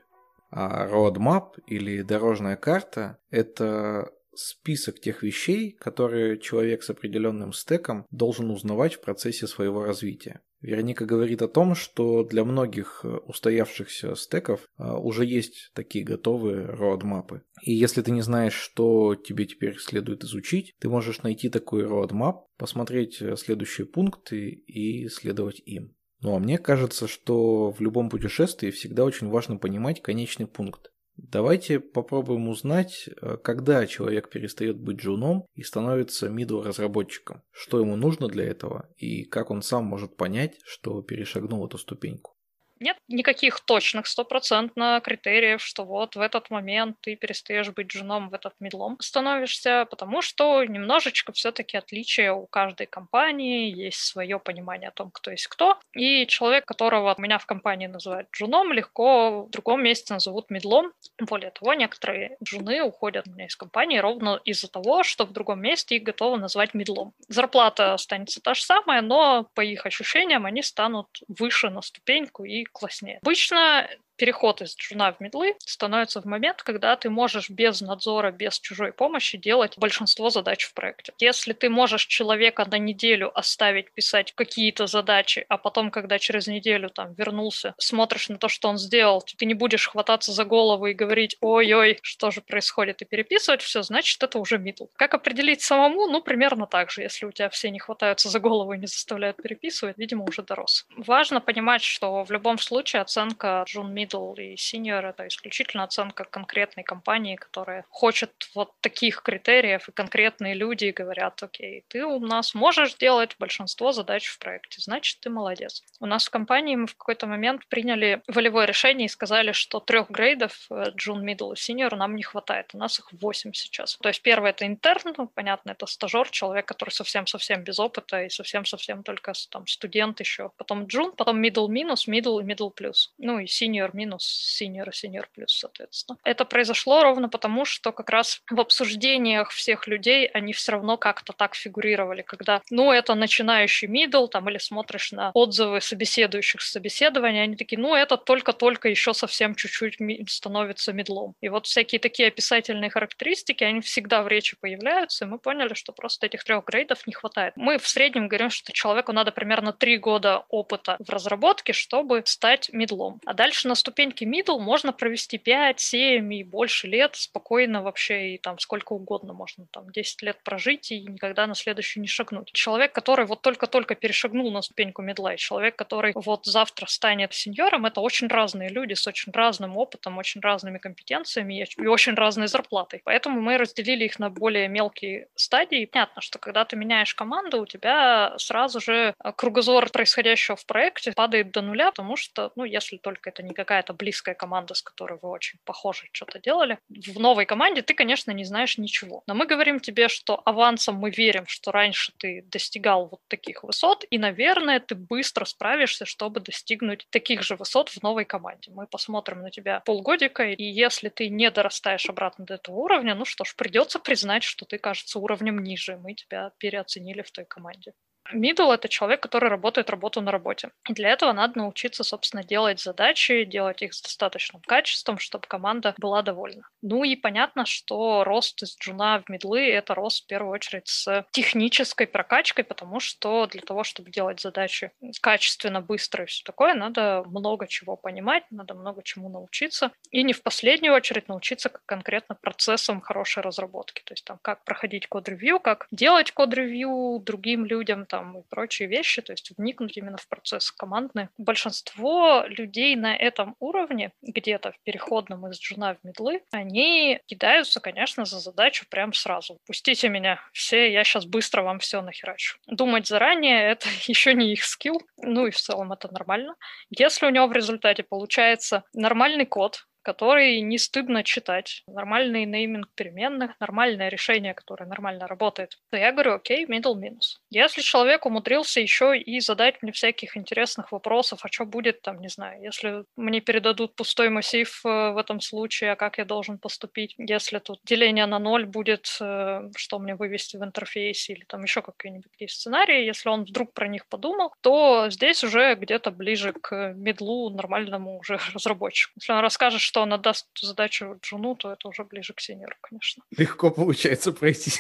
[0.52, 8.50] А roadmap или дорожная карта– это список тех вещей, которые человек с определенным стеком должен
[8.52, 10.40] узнавать в процессе своего развития.
[10.62, 16.66] Вероника говорит о том, что для многих э, устоявшихся стеков э, уже есть такие готовые
[16.66, 17.44] роадмапы.
[17.62, 22.44] И если ты не знаешь, что тебе теперь следует изучить, ты можешь найти такой roadmap,
[22.58, 25.96] посмотреть э, следующие пункты и следовать им.
[26.22, 30.92] Ну а мне кажется, что в любом путешествии всегда очень важно понимать конечный пункт.
[31.22, 37.96] Давайте попробуем узнать, э, когда человек перестает быть джуном и становится middle разработчиком, что ему
[37.96, 42.39] нужно для этого и как он сам может понять, что перешагнул эту ступеньку
[42.80, 48.34] нет никаких точных стопроцентно критериев, что вот в этот момент ты перестаешь быть женом, в
[48.34, 54.94] этот медлом становишься, потому что немножечко все-таки отличия у каждой компании, есть свое понимание о
[54.94, 59.84] том, кто есть кто, и человек, которого меня в компании называют джуном, легко в другом
[59.84, 60.92] месте назовут медлом.
[61.20, 65.62] Более того, некоторые джуны уходят у меня из компании ровно из-за того, что в другом
[65.62, 67.14] месте их готовы назвать мидлом.
[67.28, 72.64] Зарплата останется та же самая, но по их ощущениям они станут выше на ступеньку и
[72.72, 73.20] класснее.
[73.22, 73.88] Обычно
[74.20, 78.92] переход из джуна в мидлы становится в момент, когда ты можешь без надзора, без чужой
[78.92, 81.14] помощи делать большинство задач в проекте.
[81.20, 86.90] Если ты можешь человека на неделю оставить писать какие-то задачи, а потом, когда через неделю
[86.90, 90.94] там вернулся, смотришь на то, что он сделал, ты не будешь хвататься за голову и
[90.94, 94.88] говорить, ой-ой, что же происходит, и переписывать все, значит, это уже мидл.
[94.98, 96.08] Как определить самому?
[96.08, 97.04] Ну, примерно так же.
[97.04, 100.86] Если у тебя все не хватаются за голову и не заставляют переписывать, видимо, уже дорос.
[100.98, 106.24] Важно понимать, что в любом случае оценка джун мид middle и senior это исключительно оценка
[106.24, 112.54] конкретной компании, которая хочет вот таких критериев, и конкретные люди говорят, окей, ты у нас
[112.54, 115.84] можешь делать большинство задач в проекте, значит, ты молодец.
[116.00, 120.10] У нас в компании мы в какой-то момент приняли волевое решение и сказали, что трех
[120.10, 122.72] грейдов, June, Middle и Senior, нам не хватает.
[122.74, 123.98] У нас их 8 сейчас.
[124.02, 128.30] То есть первый это интерн, ну, понятно, это стажер, человек, который совсем-совсем без опыта и
[128.30, 130.52] совсем-совсем только там студент еще.
[130.58, 133.14] Потом June, потом Middle минус, Middle и Middle плюс.
[133.18, 136.18] Ну и Senior минус, Senior и Senior плюс, соответственно.
[136.24, 141.34] Это произошло ровно потому, что как раз в обсуждениях всех людей они все равно как-то
[141.34, 147.44] так фигурировали, когда, ну, это начинающий middle, там, или смотришь на отзывы собеседующих с собеседования,
[147.44, 149.98] они такие, ну, это только-только еще совсем чуть-чуть
[150.30, 151.36] становится медлом.
[151.42, 155.92] И вот всякие такие описательные характеристики, они всегда в речи появляются, и мы поняли, что
[155.92, 157.54] просто этих трех грейдов не хватает.
[157.58, 162.70] Мы в среднем говорим, что человеку надо примерно три года опыта в разработке, чтобы стать
[162.72, 163.20] медлом.
[163.26, 168.38] А дальше на ступеньке middle можно провести 5, 7 и больше лет спокойно вообще, и
[168.38, 172.52] там сколько угодно можно, там 10 лет прожить и никогда на следующую не шагнуть.
[172.54, 177.88] Человек, который вот только-только перешагнул на ступеньку медла, и человек, который вот завтра станет сеньором,
[177.88, 183.02] это очень разные люди с очень разным опытом, очень разными компетенциями и очень разной зарплатой.
[183.04, 185.86] Поэтому мы разделили их на более мелкие стадии.
[185.86, 191.12] Понятно, что когда ты меняешь команду, у тебя сразу же э, кругозор происходящего в проекте
[191.12, 195.20] падает до нуля, потому что, ну, если только это не какая-то близкая команда, с которой
[195.22, 199.24] вы очень похожи что-то делали, в новой команде ты, конечно, не знаешь ничего.
[199.28, 204.06] Но мы говорим тебе, что авансом мы верим, что раньше ты достигал вот таких высот,
[204.12, 208.72] и, наверное, ты быстро справишься, чтобы достигнуть таких же высот в новой команде.
[208.72, 213.26] Мы посмотрим на тебя полгодика, и если ты не дорастаешь обратно до этого уровня, ну
[213.26, 215.98] что ж, придется признать, что ты, кажется, уровнем ниже.
[215.98, 217.94] Мы тебя переоценили в той команде.
[218.34, 220.70] Middle— это человек, который работает работу на работе.
[220.88, 225.96] И для этого надо научиться, собственно, делать задачи, делать их с достаточным качеством, чтобы команда
[225.98, 226.68] была довольна.
[226.82, 231.26] Ну и понятно, что рост из джуна в медлы— это рост в первую очередь с
[231.32, 237.24] технической прокачкой, потому что для того, чтобы делать задачи качественно, быстро и все такое, надо
[237.28, 239.92] много чего понимать, надо много чему научиться.
[240.12, 244.02] И не в последнюю очередь научиться конкретно процессам хорошей разработки.
[244.04, 248.90] То есть там как проходить код-ревью, как делать код-ревью другим людям, там, там и прочие
[248.90, 251.30] вещи, то есть вникнуть именно в процесс командный.
[251.38, 258.26] Большинство людей на этом уровне, где-то в переходном из джуна в медлы, они кидаются, конечно,
[258.26, 259.58] за задачу прям сразу.
[259.66, 262.58] Пустите меня все, я сейчас быстро вам все нахерачу.
[262.68, 266.56] Думать заранее— это еще не их скилл, ну и в целом это нормально.
[266.90, 273.52] Если у него в результате получается нормальный код, который не стыдно читать, нормальный нейминг переменных,
[273.60, 277.42] нормальное решение, которое нормально работает, то я говорю, окей, middle минус.
[277.50, 282.30] Если человек умудрился еще и задать мне всяких интересных вопросов, а что будет там, не
[282.30, 287.16] знаю, если мне передадут пустой массив э, в этом случае, а как я должен поступить,
[287.18, 291.82] если тут деление на ноль будет, э, что мне вывести в интерфейсе или там еще
[291.82, 296.94] какие-нибудь такие сценарии, если он вдруг про них подумал, то здесь уже где-то ближе к
[296.96, 299.14] медлу нормальному уже разработчику.
[299.20, 302.76] Если он расскажет, что он отдаст эту задачу Джуну, то это уже ближе к сеньору,
[302.80, 303.24] конечно.
[303.36, 304.72] Легко получается пройти.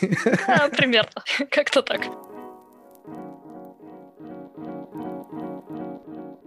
[0.48, 2.02] А, примерно, как-то так.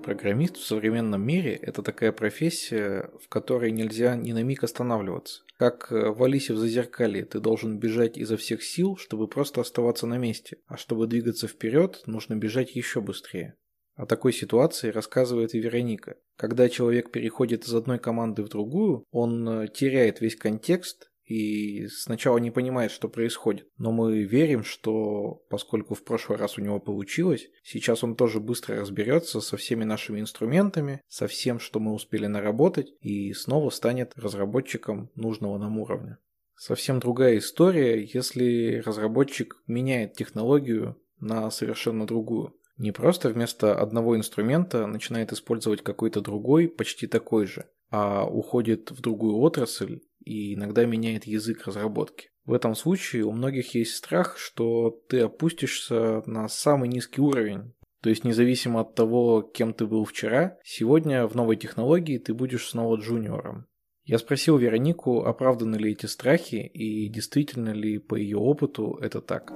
[0.05, 5.42] Программист в современном мире– это такая профессия, в которой нельзя ни на миг останавливаться.
[5.59, 10.07] Как э, в Алисе в Зазеркалье, ты должен бежать изо всех сил, чтобы просто оставаться
[10.07, 13.57] на месте, а чтобы двигаться вперед, нужно бежать еще быстрее.
[13.94, 16.16] О такой ситуации рассказывает и Вероника.
[16.37, 22.38] Когда человек переходит из одной команды в другую, он э, теряет весь контекст и сначала
[22.38, 23.68] не понимает, что происходит.
[23.78, 28.81] Но мы верим, что поскольку в прошлый раз у него получилось, сейчас он тоже быстро
[28.81, 35.11] разберется со всеми нашими инструментами, со всем, что мы успели наработать, и снова станет разработчиком
[35.14, 36.18] нужного нам уровня.
[36.57, 42.55] Совсем другая история, если разработчик меняет технологию на совершенно другую.
[42.77, 49.01] Не просто вместо одного инструмента начинает использовать какой-то другой, почти такой же, а уходит в
[49.01, 52.31] другую отрасль и иногда меняет язык разработки.
[52.45, 57.75] В этом случае у многих есть страх, что ты опустишься на самый низкий уровень.
[58.03, 62.69] То есть независимо от того, кем ты был вчера, сегодня в новой технологии ты будешь
[62.69, 63.67] снова джуниором.
[64.05, 69.53] Я спросил Веронику, оправданы ли эти страхи и действительно ли по ее опыту это так.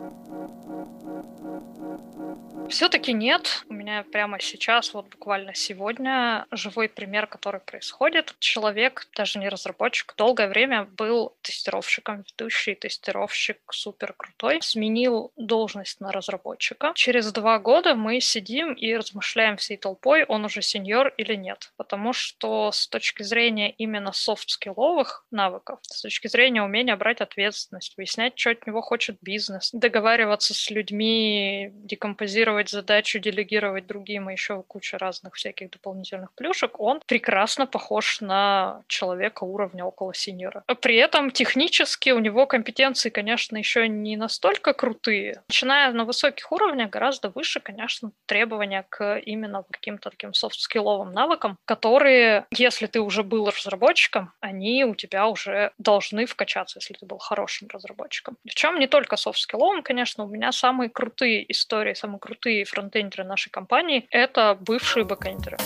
[2.68, 3.64] Все-таки нет.
[3.68, 8.34] У меня прямо сейчас, вот буквально сегодня, живой пример, который происходит.
[8.38, 16.12] Человек, даже не разработчик, долгое время был тестировщиком, ведущий тестировщик супер крутой, сменил должность на
[16.12, 16.92] разработчика.
[16.94, 21.72] Через два года мы сидим и размышляем всей толпой, он уже сеньор или нет.
[21.76, 28.38] Потому что с точки зрения именно софт-скилловых навыков, с точки зрения умения брать ответственность, выяснять,
[28.38, 34.62] что от него хочет бизнес, договариваться с людьми, декомпозировать делегировать задачу, делегировать другим и еще
[34.62, 40.64] куча разных всяких дополнительных плюшек, он прекрасно похож на человека уровня около синьора.
[40.80, 45.42] При этом технически у него компетенции, конечно, еще не настолько крутые.
[45.48, 52.46] Начиная на высоких уровнях, гораздо выше, конечно, требования к именно каким-то таким софт-скилловым навыкам, которые,
[52.50, 57.68] если ты уже был разработчиком, они у тебя уже должны вкачаться, если ты был хорошим
[57.72, 58.36] разработчиком.
[58.44, 63.50] Причем не только софт-скилловым, конечно, у меня самые крутые истории, самые крутые крутые фронтендеры нашей
[63.50, 65.56] компании— это бывшие бэкендеры.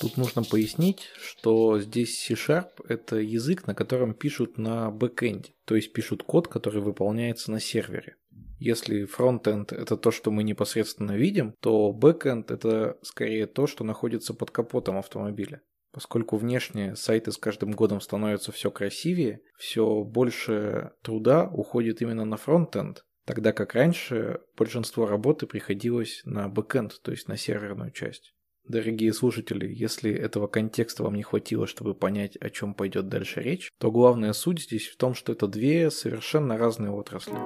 [0.00, 5.92] Тут нужно пояснить, что здесь C-Sharp— это язык, на котором пишут на бэкенде, то есть
[5.92, 8.14] пишут код, который выполняется на сервере.
[8.60, 14.34] Если фронтенд— это то, что мы непосредственно видим, то бэкенд— это скорее то, что находится
[14.34, 15.62] под капотом автомобиля.
[15.90, 22.36] Поскольку внешне сайты с каждым годом становятся все красивее, все больше труда уходит именно на
[22.36, 28.34] фронтенд, Тогда как раньше большинство работы приходилось на бэкэнд, то есть на серверную часть.
[28.66, 33.70] Дорогие слушатели, если этого контекста вам не хватило, чтобы понять, о чем пойдет дальше речь,
[33.78, 37.36] то главная суть здесь в том, что это две совершенно разные отрасли.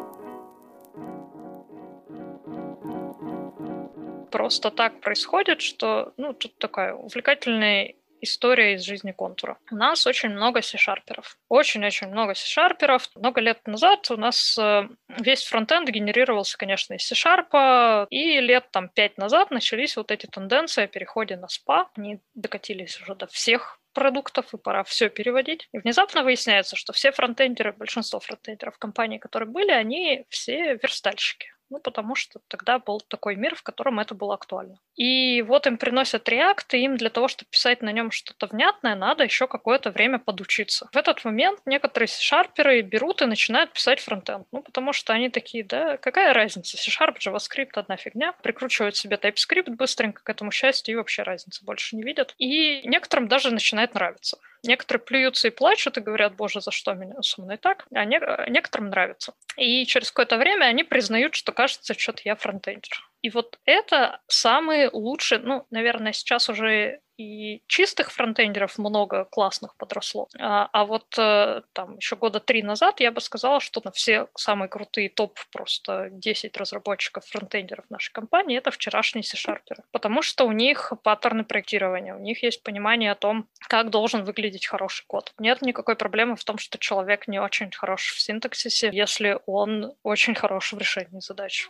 [4.31, 9.59] Просто так происходит, что ну, тут такая увлекательная история из жизни контура.
[9.70, 11.37] У нас очень много C-шарперов.
[11.48, 13.09] Очень-очень много C-шарперов.
[13.14, 14.88] Много лет назад у нас э,
[15.20, 20.85] весь фронтенд генерировался, конечно, из C-шарпа, и лет там пять назад начались вот эти тенденции
[20.85, 21.87] о переходе на SPA.
[21.96, 25.68] Они докатились уже до всех продуктов, и пора все переводить.
[25.72, 31.48] И внезапно выясняется, что все фронтендеры, большинство фронтендеров компании, которые были, они все верстальщики.
[31.70, 34.78] Ну, потому что тогда был такой мир, в котором это было актуально.
[34.96, 38.94] И вот им приносят React, и им для того, чтобы писать на нем что-то внятное,
[38.94, 40.88] надо еще какое-то время подучиться.
[40.92, 44.46] В этот момент некоторые C-шарперы берут и начинают писать фронтенд.
[44.52, 48.33] Ну, потому что они такие, да, какая разница, C-Sharp, JavaScript одна фигня.
[48.42, 52.35] Прикручивают себе TypeScript быстренько к этому счастью и вообще разницы больше не видят.
[52.38, 54.38] И некоторым даже начинает нравиться.
[54.64, 57.87] Некоторые плюются и плачут и говорят, боже, за что меня со мной так?
[57.92, 59.35] А не, некоторым нравится.
[59.57, 63.09] И через какое-то время они признают, что кажется, что-то я фронтендер.
[63.23, 70.28] И вот это самые лучшие, ну, наверное, сейчас уже и чистых фронтендеров много классных подросло.
[70.38, 74.28] А, а вот э, там еще года три назад я бы сказала, что на все
[74.37, 79.83] самые крутые топ просто 10 разработчиков фронтендеров нашей компании это вчерашние C-шарперы.
[79.90, 84.66] Потому что у них паттерны проектирования, у них есть понимание о том, как должен выглядеть
[84.66, 85.35] хороший код.
[85.38, 90.37] Нет никакой проблемы в том, что человек не очень хорош в синтаксисе, если он очень
[90.37, 91.68] хорош в решении задач.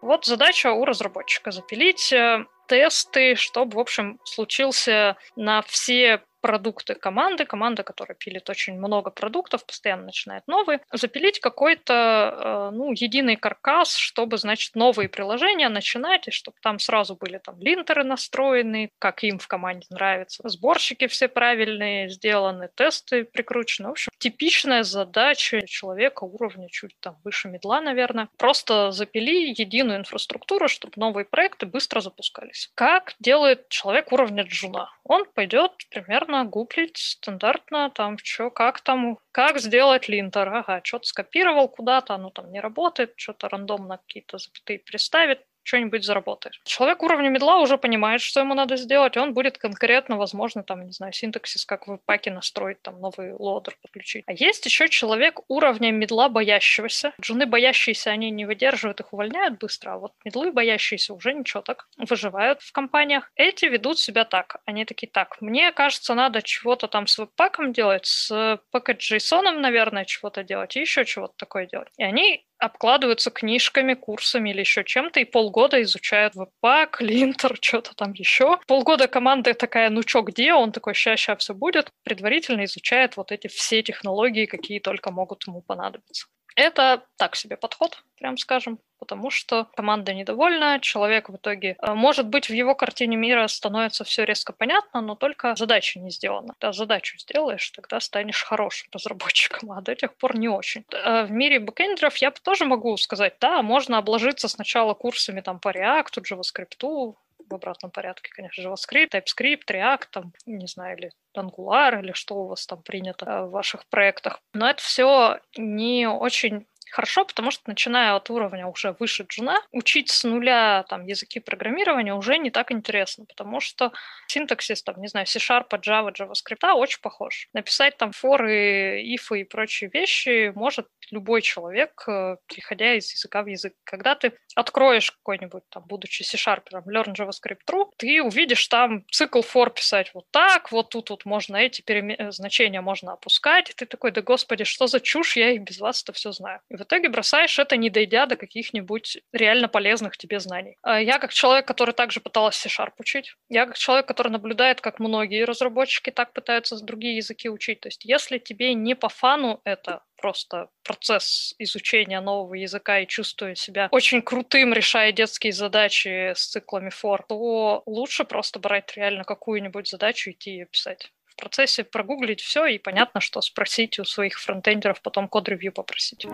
[0.00, 7.44] Вот задача у разработчика запилить э, тесты, чтобы, в общем, случился на все продукты команды,
[7.44, 13.94] команда, которая пилит очень много продуктов, постоянно начинает новые, запилить какой-то, э, ну, единый каркас,
[13.96, 19.38] чтобы, значит, новые приложения начинать, и чтобы там сразу были там линтеры настроены, как им
[19.38, 23.88] в команде нравится, сборщики все правильные сделаны, тесты прикручены.
[23.88, 28.28] В общем, типичная задача человека уровня чуть там выше медла, наверное.
[28.36, 32.70] Просто запили единую инфраструктуру, чтобы новые проекты быстро запускались.
[32.74, 34.90] Как делает человек уровня джуна?
[35.04, 40.48] Он пойдет примерно стандартно гуглить, стандартно там, что, как там, как сделать линтер.
[40.48, 46.60] Ага, что-то скопировал куда-то, оно там не работает, что-то рандомно какие-то запятые переставит, что-нибудь заработаешь.
[46.64, 50.84] Человек уровня медла уже понимает, что ему надо сделать, и он будет конкретно, возможно, там,
[50.84, 54.24] не знаю, синтаксис, как в паке настроить, там, новый лодер подключить.
[54.26, 57.12] А есть еще человек уровня медла боящегося.
[57.20, 61.86] Джуны боящиеся, они не выдерживают, их увольняют быстро, а вот медлы боящиеся уже ничего так
[61.96, 63.30] выживают в компаниях.
[63.36, 64.56] Эти ведут себя так.
[64.64, 70.42] Они такие, так, мне кажется, надо чего-то там с веб-паком делать, с package.json, наверное, чего-то
[70.42, 71.92] делать, и еще чего-то такое делать.
[71.96, 78.12] И они обкладываются книжками, курсами или еще чем-то, и полгода изучают веб-пак, линтер, что-то там
[78.12, 78.58] еще.
[78.66, 80.52] Полгода команда такая, ну чё, где?
[80.54, 81.90] Он такой, ща, ща, все будет.
[82.04, 86.26] Предварительно изучает вот эти все технологии, какие только могут ему понадобиться.
[86.60, 92.28] Это так себе подход, прям скажем, потому что команда недовольна, человек в итоге, э, может
[92.28, 96.48] быть, в его картине мира становится все резко понятно, но только задача не сделана.
[96.58, 100.84] Когда задачу сделаешь, тогда станешь хорошим разработчиком, а до тех пор не очень.
[100.92, 105.70] Э, в мире бэкэндеров я тоже могу сказать, да, можно обложиться сначала курсами там по
[105.70, 107.14] React, JavaScript,
[107.50, 112.46] в обратном порядке, конечно, JavaScript, TypeScript, React, там, не знаю, или Angular, или что у
[112.46, 114.40] вас там принято э, в ваших проектах.
[114.54, 120.10] Но это все не очень хорошо, потому что, начиная от уровня уже выше джуна, учить
[120.10, 123.92] с нуля там, языки программирования уже не так интересно, потому что
[124.26, 127.48] синтаксис, там, не знаю, C-Sharp, Java, JavaScript очень похож.
[127.52, 133.46] Написать там форы, ифы и прочие вещи может любой человек, э, переходя из языка в
[133.46, 133.74] язык.
[133.84, 139.70] Когда ты откроешь какой-нибудь, там, будучи C-Sharp, Learn JavaScript True, ты увидишь там цикл for
[139.72, 142.14] писать вот так, вот тут вот можно эти переме...
[142.16, 145.78] Э, значения можно опускать, и ты такой, да господи, что за чушь, я их без
[145.80, 146.60] вас это все знаю.
[146.68, 150.76] И в итоге бросаешь это, не дойдя до каких-нибудь реально полезных тебе знаний.
[150.82, 154.98] А я как человек, который также пыталась C-Sharp учить, я как человек, который наблюдает, как
[154.98, 157.80] многие разработчики так пытаются другие языки учить.
[157.80, 163.54] То есть если тебе не по фану это, просто процесс изучения нового языка и чувствуя
[163.54, 169.88] себя очень крутым, решая детские задачи с циклами for, то лучше просто брать реально какую-нибудь
[169.88, 171.10] задачу и идти ее писать.
[171.26, 176.26] В процессе прогуглить все, и понятно, что спросить у своих фронтендеров, потом код-ревью попросить.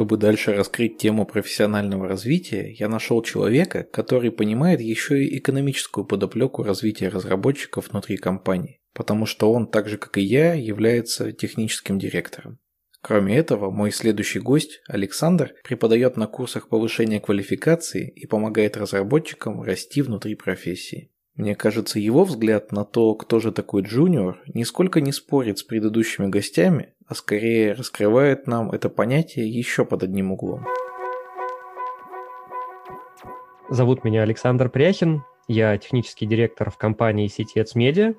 [0.00, 6.62] Чтобы дальше раскрыть тему профессионального развития, я нашел человека, который понимает еще и экономическую подоплеку
[6.62, 12.58] развития разработчиков внутри компании, потому что он, так же как и я, является техническим директором.
[13.02, 20.02] Кроме этого, мой следующий гость, Александр, преподает на курсах повышения квалификации и помогает разработчикам расти
[20.02, 21.10] внутри профессии.
[21.40, 26.26] Мне кажется, его взгляд на то, кто же такой джуниор, нисколько не спорит с предыдущими
[26.26, 30.66] гостями, а скорее раскрывает нам это понятие еще под одним углом.
[33.70, 38.14] Зовут меня Александр Пряхин, я технический директор в компании CTX Media.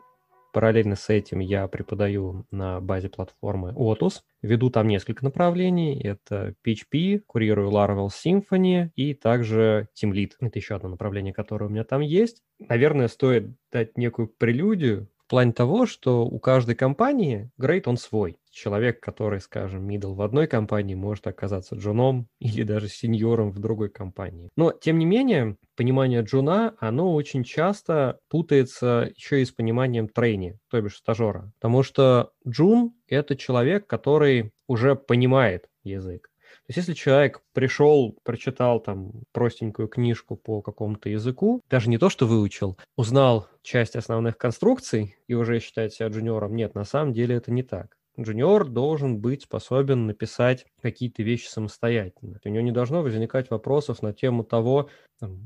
[0.51, 4.21] Параллельно с этим я преподаю на базе платформы Otus.
[4.41, 6.01] Веду там несколько направлений.
[6.01, 10.31] Это PHP, курирую Laravel Symfony и также Team Lead.
[10.41, 12.43] Это еще одно направление, которое у меня там есть.
[12.59, 18.37] Наверное, стоит дать некую прелюдию в плане того, что у каждой компании грейд он свой
[18.51, 23.89] человек, который, скажем, middle в одной компании, может оказаться джуном или даже сеньором в другой
[23.89, 24.49] компании.
[24.55, 30.57] Но, тем не менее, понимание джуна, оно очень часто путается еще и с пониманием трейни,
[30.69, 31.51] то бишь стажера.
[31.59, 36.31] Потому что джун— это человек, который уже понимает язык.
[36.51, 42.09] То есть если человек пришел, прочитал там простенькую книжку по какому-то языку, даже не то,
[42.09, 47.35] что выучил, узнал часть основных конструкций и уже считает себя джуниором, нет, на самом деле
[47.35, 47.97] это не так.
[48.19, 52.39] Джуниор должен быть способен написать какие-то вещи самостоятельно.
[52.43, 54.89] У него не должно возникать вопросов на тему того,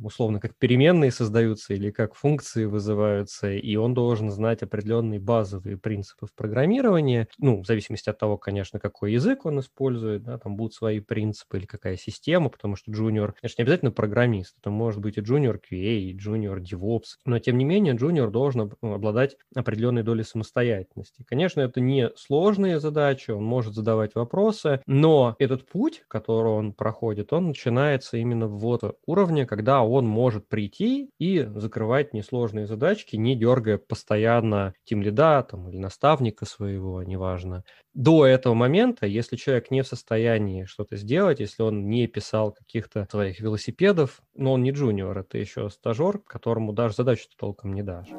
[0.01, 6.27] условно, как переменные создаются или как функции вызываются, и он должен знать определенные базовые принципы
[6.27, 10.73] в программировании, ну, в зависимости от того, конечно, какой язык он использует, да, там будут
[10.73, 15.17] свои принципы или какая система, потому что джуниор, конечно, не обязательно программист, это может быть
[15.17, 20.23] и джуниор QA, и джуниор DevOps, но, тем не менее, джуниор должен обладать определенной долей
[20.23, 21.23] самостоятельности.
[21.27, 27.33] Конечно, это не сложные задачи, он может задавать вопросы, но этот путь, который он проходит,
[27.33, 33.77] он начинается именно вот уровня, когда он может прийти и закрывать несложные задачки, не дергая
[33.77, 37.63] постоянно тимлида там, или наставника своего, неважно.
[37.93, 43.07] До этого момента, если человек не в состоянии что-то сделать, если он не писал каких-то
[43.09, 48.09] своих велосипедов, но он не джуниор, это еще стажер, которому даже задачу толком не дашь.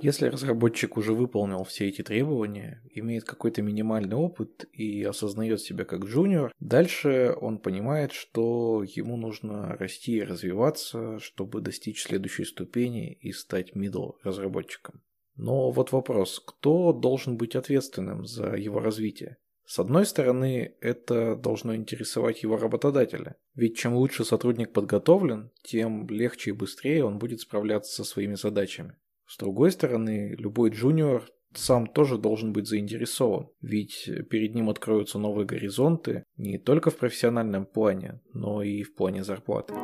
[0.00, 6.04] Если разработчик уже выполнил все эти требования, имеет какой-то минимальный опыт и осознает себя как
[6.04, 13.32] джуниор, дальше он понимает, что ему нужно расти и развиваться, чтобы достичь следующей ступени и
[13.32, 15.02] стать middle разработчиком.
[15.34, 19.38] Но вот вопрос, кто должен быть ответственным за его развитие?
[19.64, 26.50] С одной стороны, это должно интересовать его работодателя, ведь чем лучше сотрудник подготовлен, тем легче
[26.50, 28.96] и быстрее он будет справляться со своими задачами.
[29.28, 35.46] С другой стороны, любой джуниор сам тоже должен быть заинтересован, ведь перед ним откроются новые
[35.46, 39.74] горизонты не только в профессиональном плане, но и в плане зарплаты.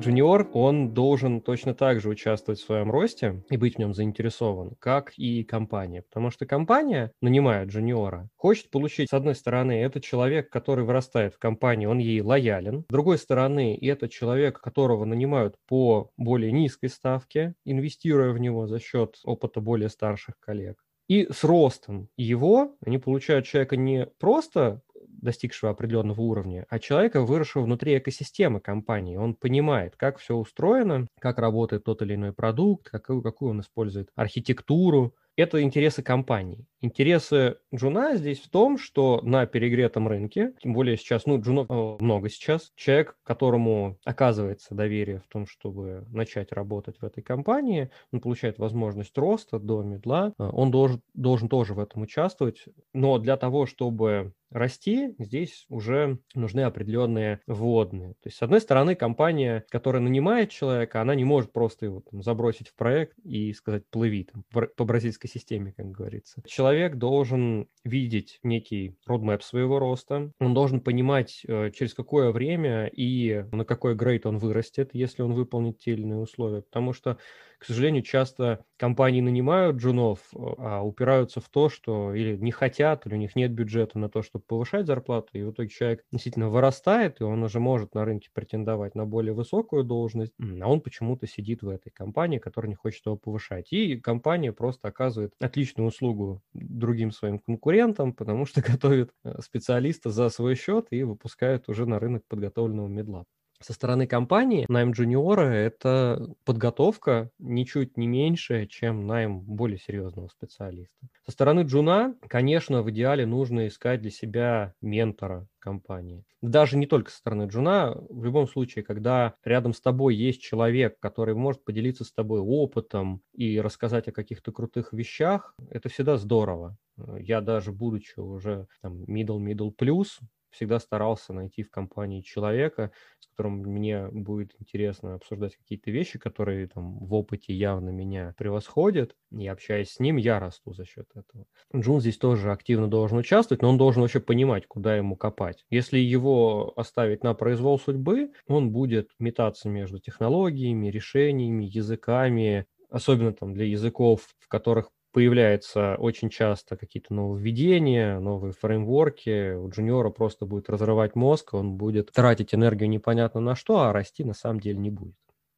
[0.00, 4.74] Джуниор, он должен точно так же участвовать в своем росте и быть в нем заинтересован,
[4.78, 6.00] как и компания.
[6.00, 11.38] Потому что компания, нанимая джуниора, хочет получить, с одной стороны, это человек, который вырастает в
[11.38, 12.86] компании, он ей лоялен.
[12.88, 18.80] С другой стороны, это человек, которого нанимают по более низкой ставке, инвестируя в него за
[18.80, 20.82] счет опыта более старших коллег.
[21.10, 24.80] И с ростом его они получают человека не просто
[25.20, 29.16] достигшего определенного уровня, а человека, выросшего внутри экосистемы компании.
[29.16, 34.08] Он понимает, как все устроено, как работает тот или иной продукт, какую, какую он использует
[34.14, 36.66] архитектуру, это интересы компании.
[36.82, 41.96] Интересы Джуна здесь в том, что на перегретом рынке, тем более сейчас, ну, Джунов э,
[42.02, 48.20] много сейчас, человек, которому оказывается доверие в том, чтобы начать работать в этой компании, он
[48.20, 53.36] получает возможность роста до мидла, э, он должен, должен тоже в этом участвовать, но для
[53.36, 58.14] того, чтобы расти, здесь уже нужны определенные вводные.
[58.14, 62.22] То есть, с одной стороны, компания, которая нанимает человека, она не может просто его там,
[62.22, 64.44] забросить в проект и сказать «плыви» там,
[64.76, 66.42] по бразильской системе, как говорится.
[66.46, 73.44] Человек должен видеть некий родмэп своего роста, он должен понимать, э, через какое время и
[73.52, 76.62] на какой грейд он вырастет, если он выполнит те или иные условия.
[76.62, 77.18] Потому что
[77.60, 83.06] к сожалению, часто компании нанимают джунов, э, а упираются в то, что или не хотят,
[83.06, 86.48] или у них нет бюджета на то, чтобы повышать зарплату, и в итоге человек действительно
[86.48, 91.26] вырастает, и он уже может на рынке претендовать на более высокую должность, а он почему-то
[91.26, 93.70] сидит в этой компании, которая не хочет его повышать.
[93.72, 100.30] И компания просто оказывает отличную услугу другим своим конкурентам, потому что готовит э, специалиста за
[100.30, 103.26] свой счет и выпускает уже на рынок подготовленного медла
[103.60, 111.08] со стороны компании найм джуниора– это подготовка ничуть не меньше, чем найм более серьезного специалиста.
[111.26, 116.24] Со стороны джуна, конечно, в идеале нужно искать для себя ментора компании.
[116.42, 120.98] Даже не только со стороны джуна, в любом случае, когда рядом с тобой есть человек,
[120.98, 126.76] который может поделиться с тобой опытом и рассказать о каких-то крутых вещах, это всегда здорово.
[127.18, 130.20] Я даже будучи уже там middle-middle plus,
[130.50, 136.66] всегда старался найти в компании человека, с которым мне будет интересно обсуждать какие-то вещи, которые
[136.68, 141.46] там в опыте явно меня превосходят, и общаясь с ним, я расту за счет этого.
[141.74, 145.64] Джун здесь тоже активно должен участвовать, но он должен вообще понимать, куда ему копать.
[145.70, 153.54] Если его оставить на произвол судьбы, он будет метаться между технологиями, решениями, языками, особенно там
[153.54, 159.54] для языков, в которых появляются очень часто какие-то нововведения, новые фреймворки.
[159.54, 164.24] У джуниора просто будет разрывать мозг, он будет тратить энергию непонятно на что, а расти
[164.24, 165.16] на самом деле не будет.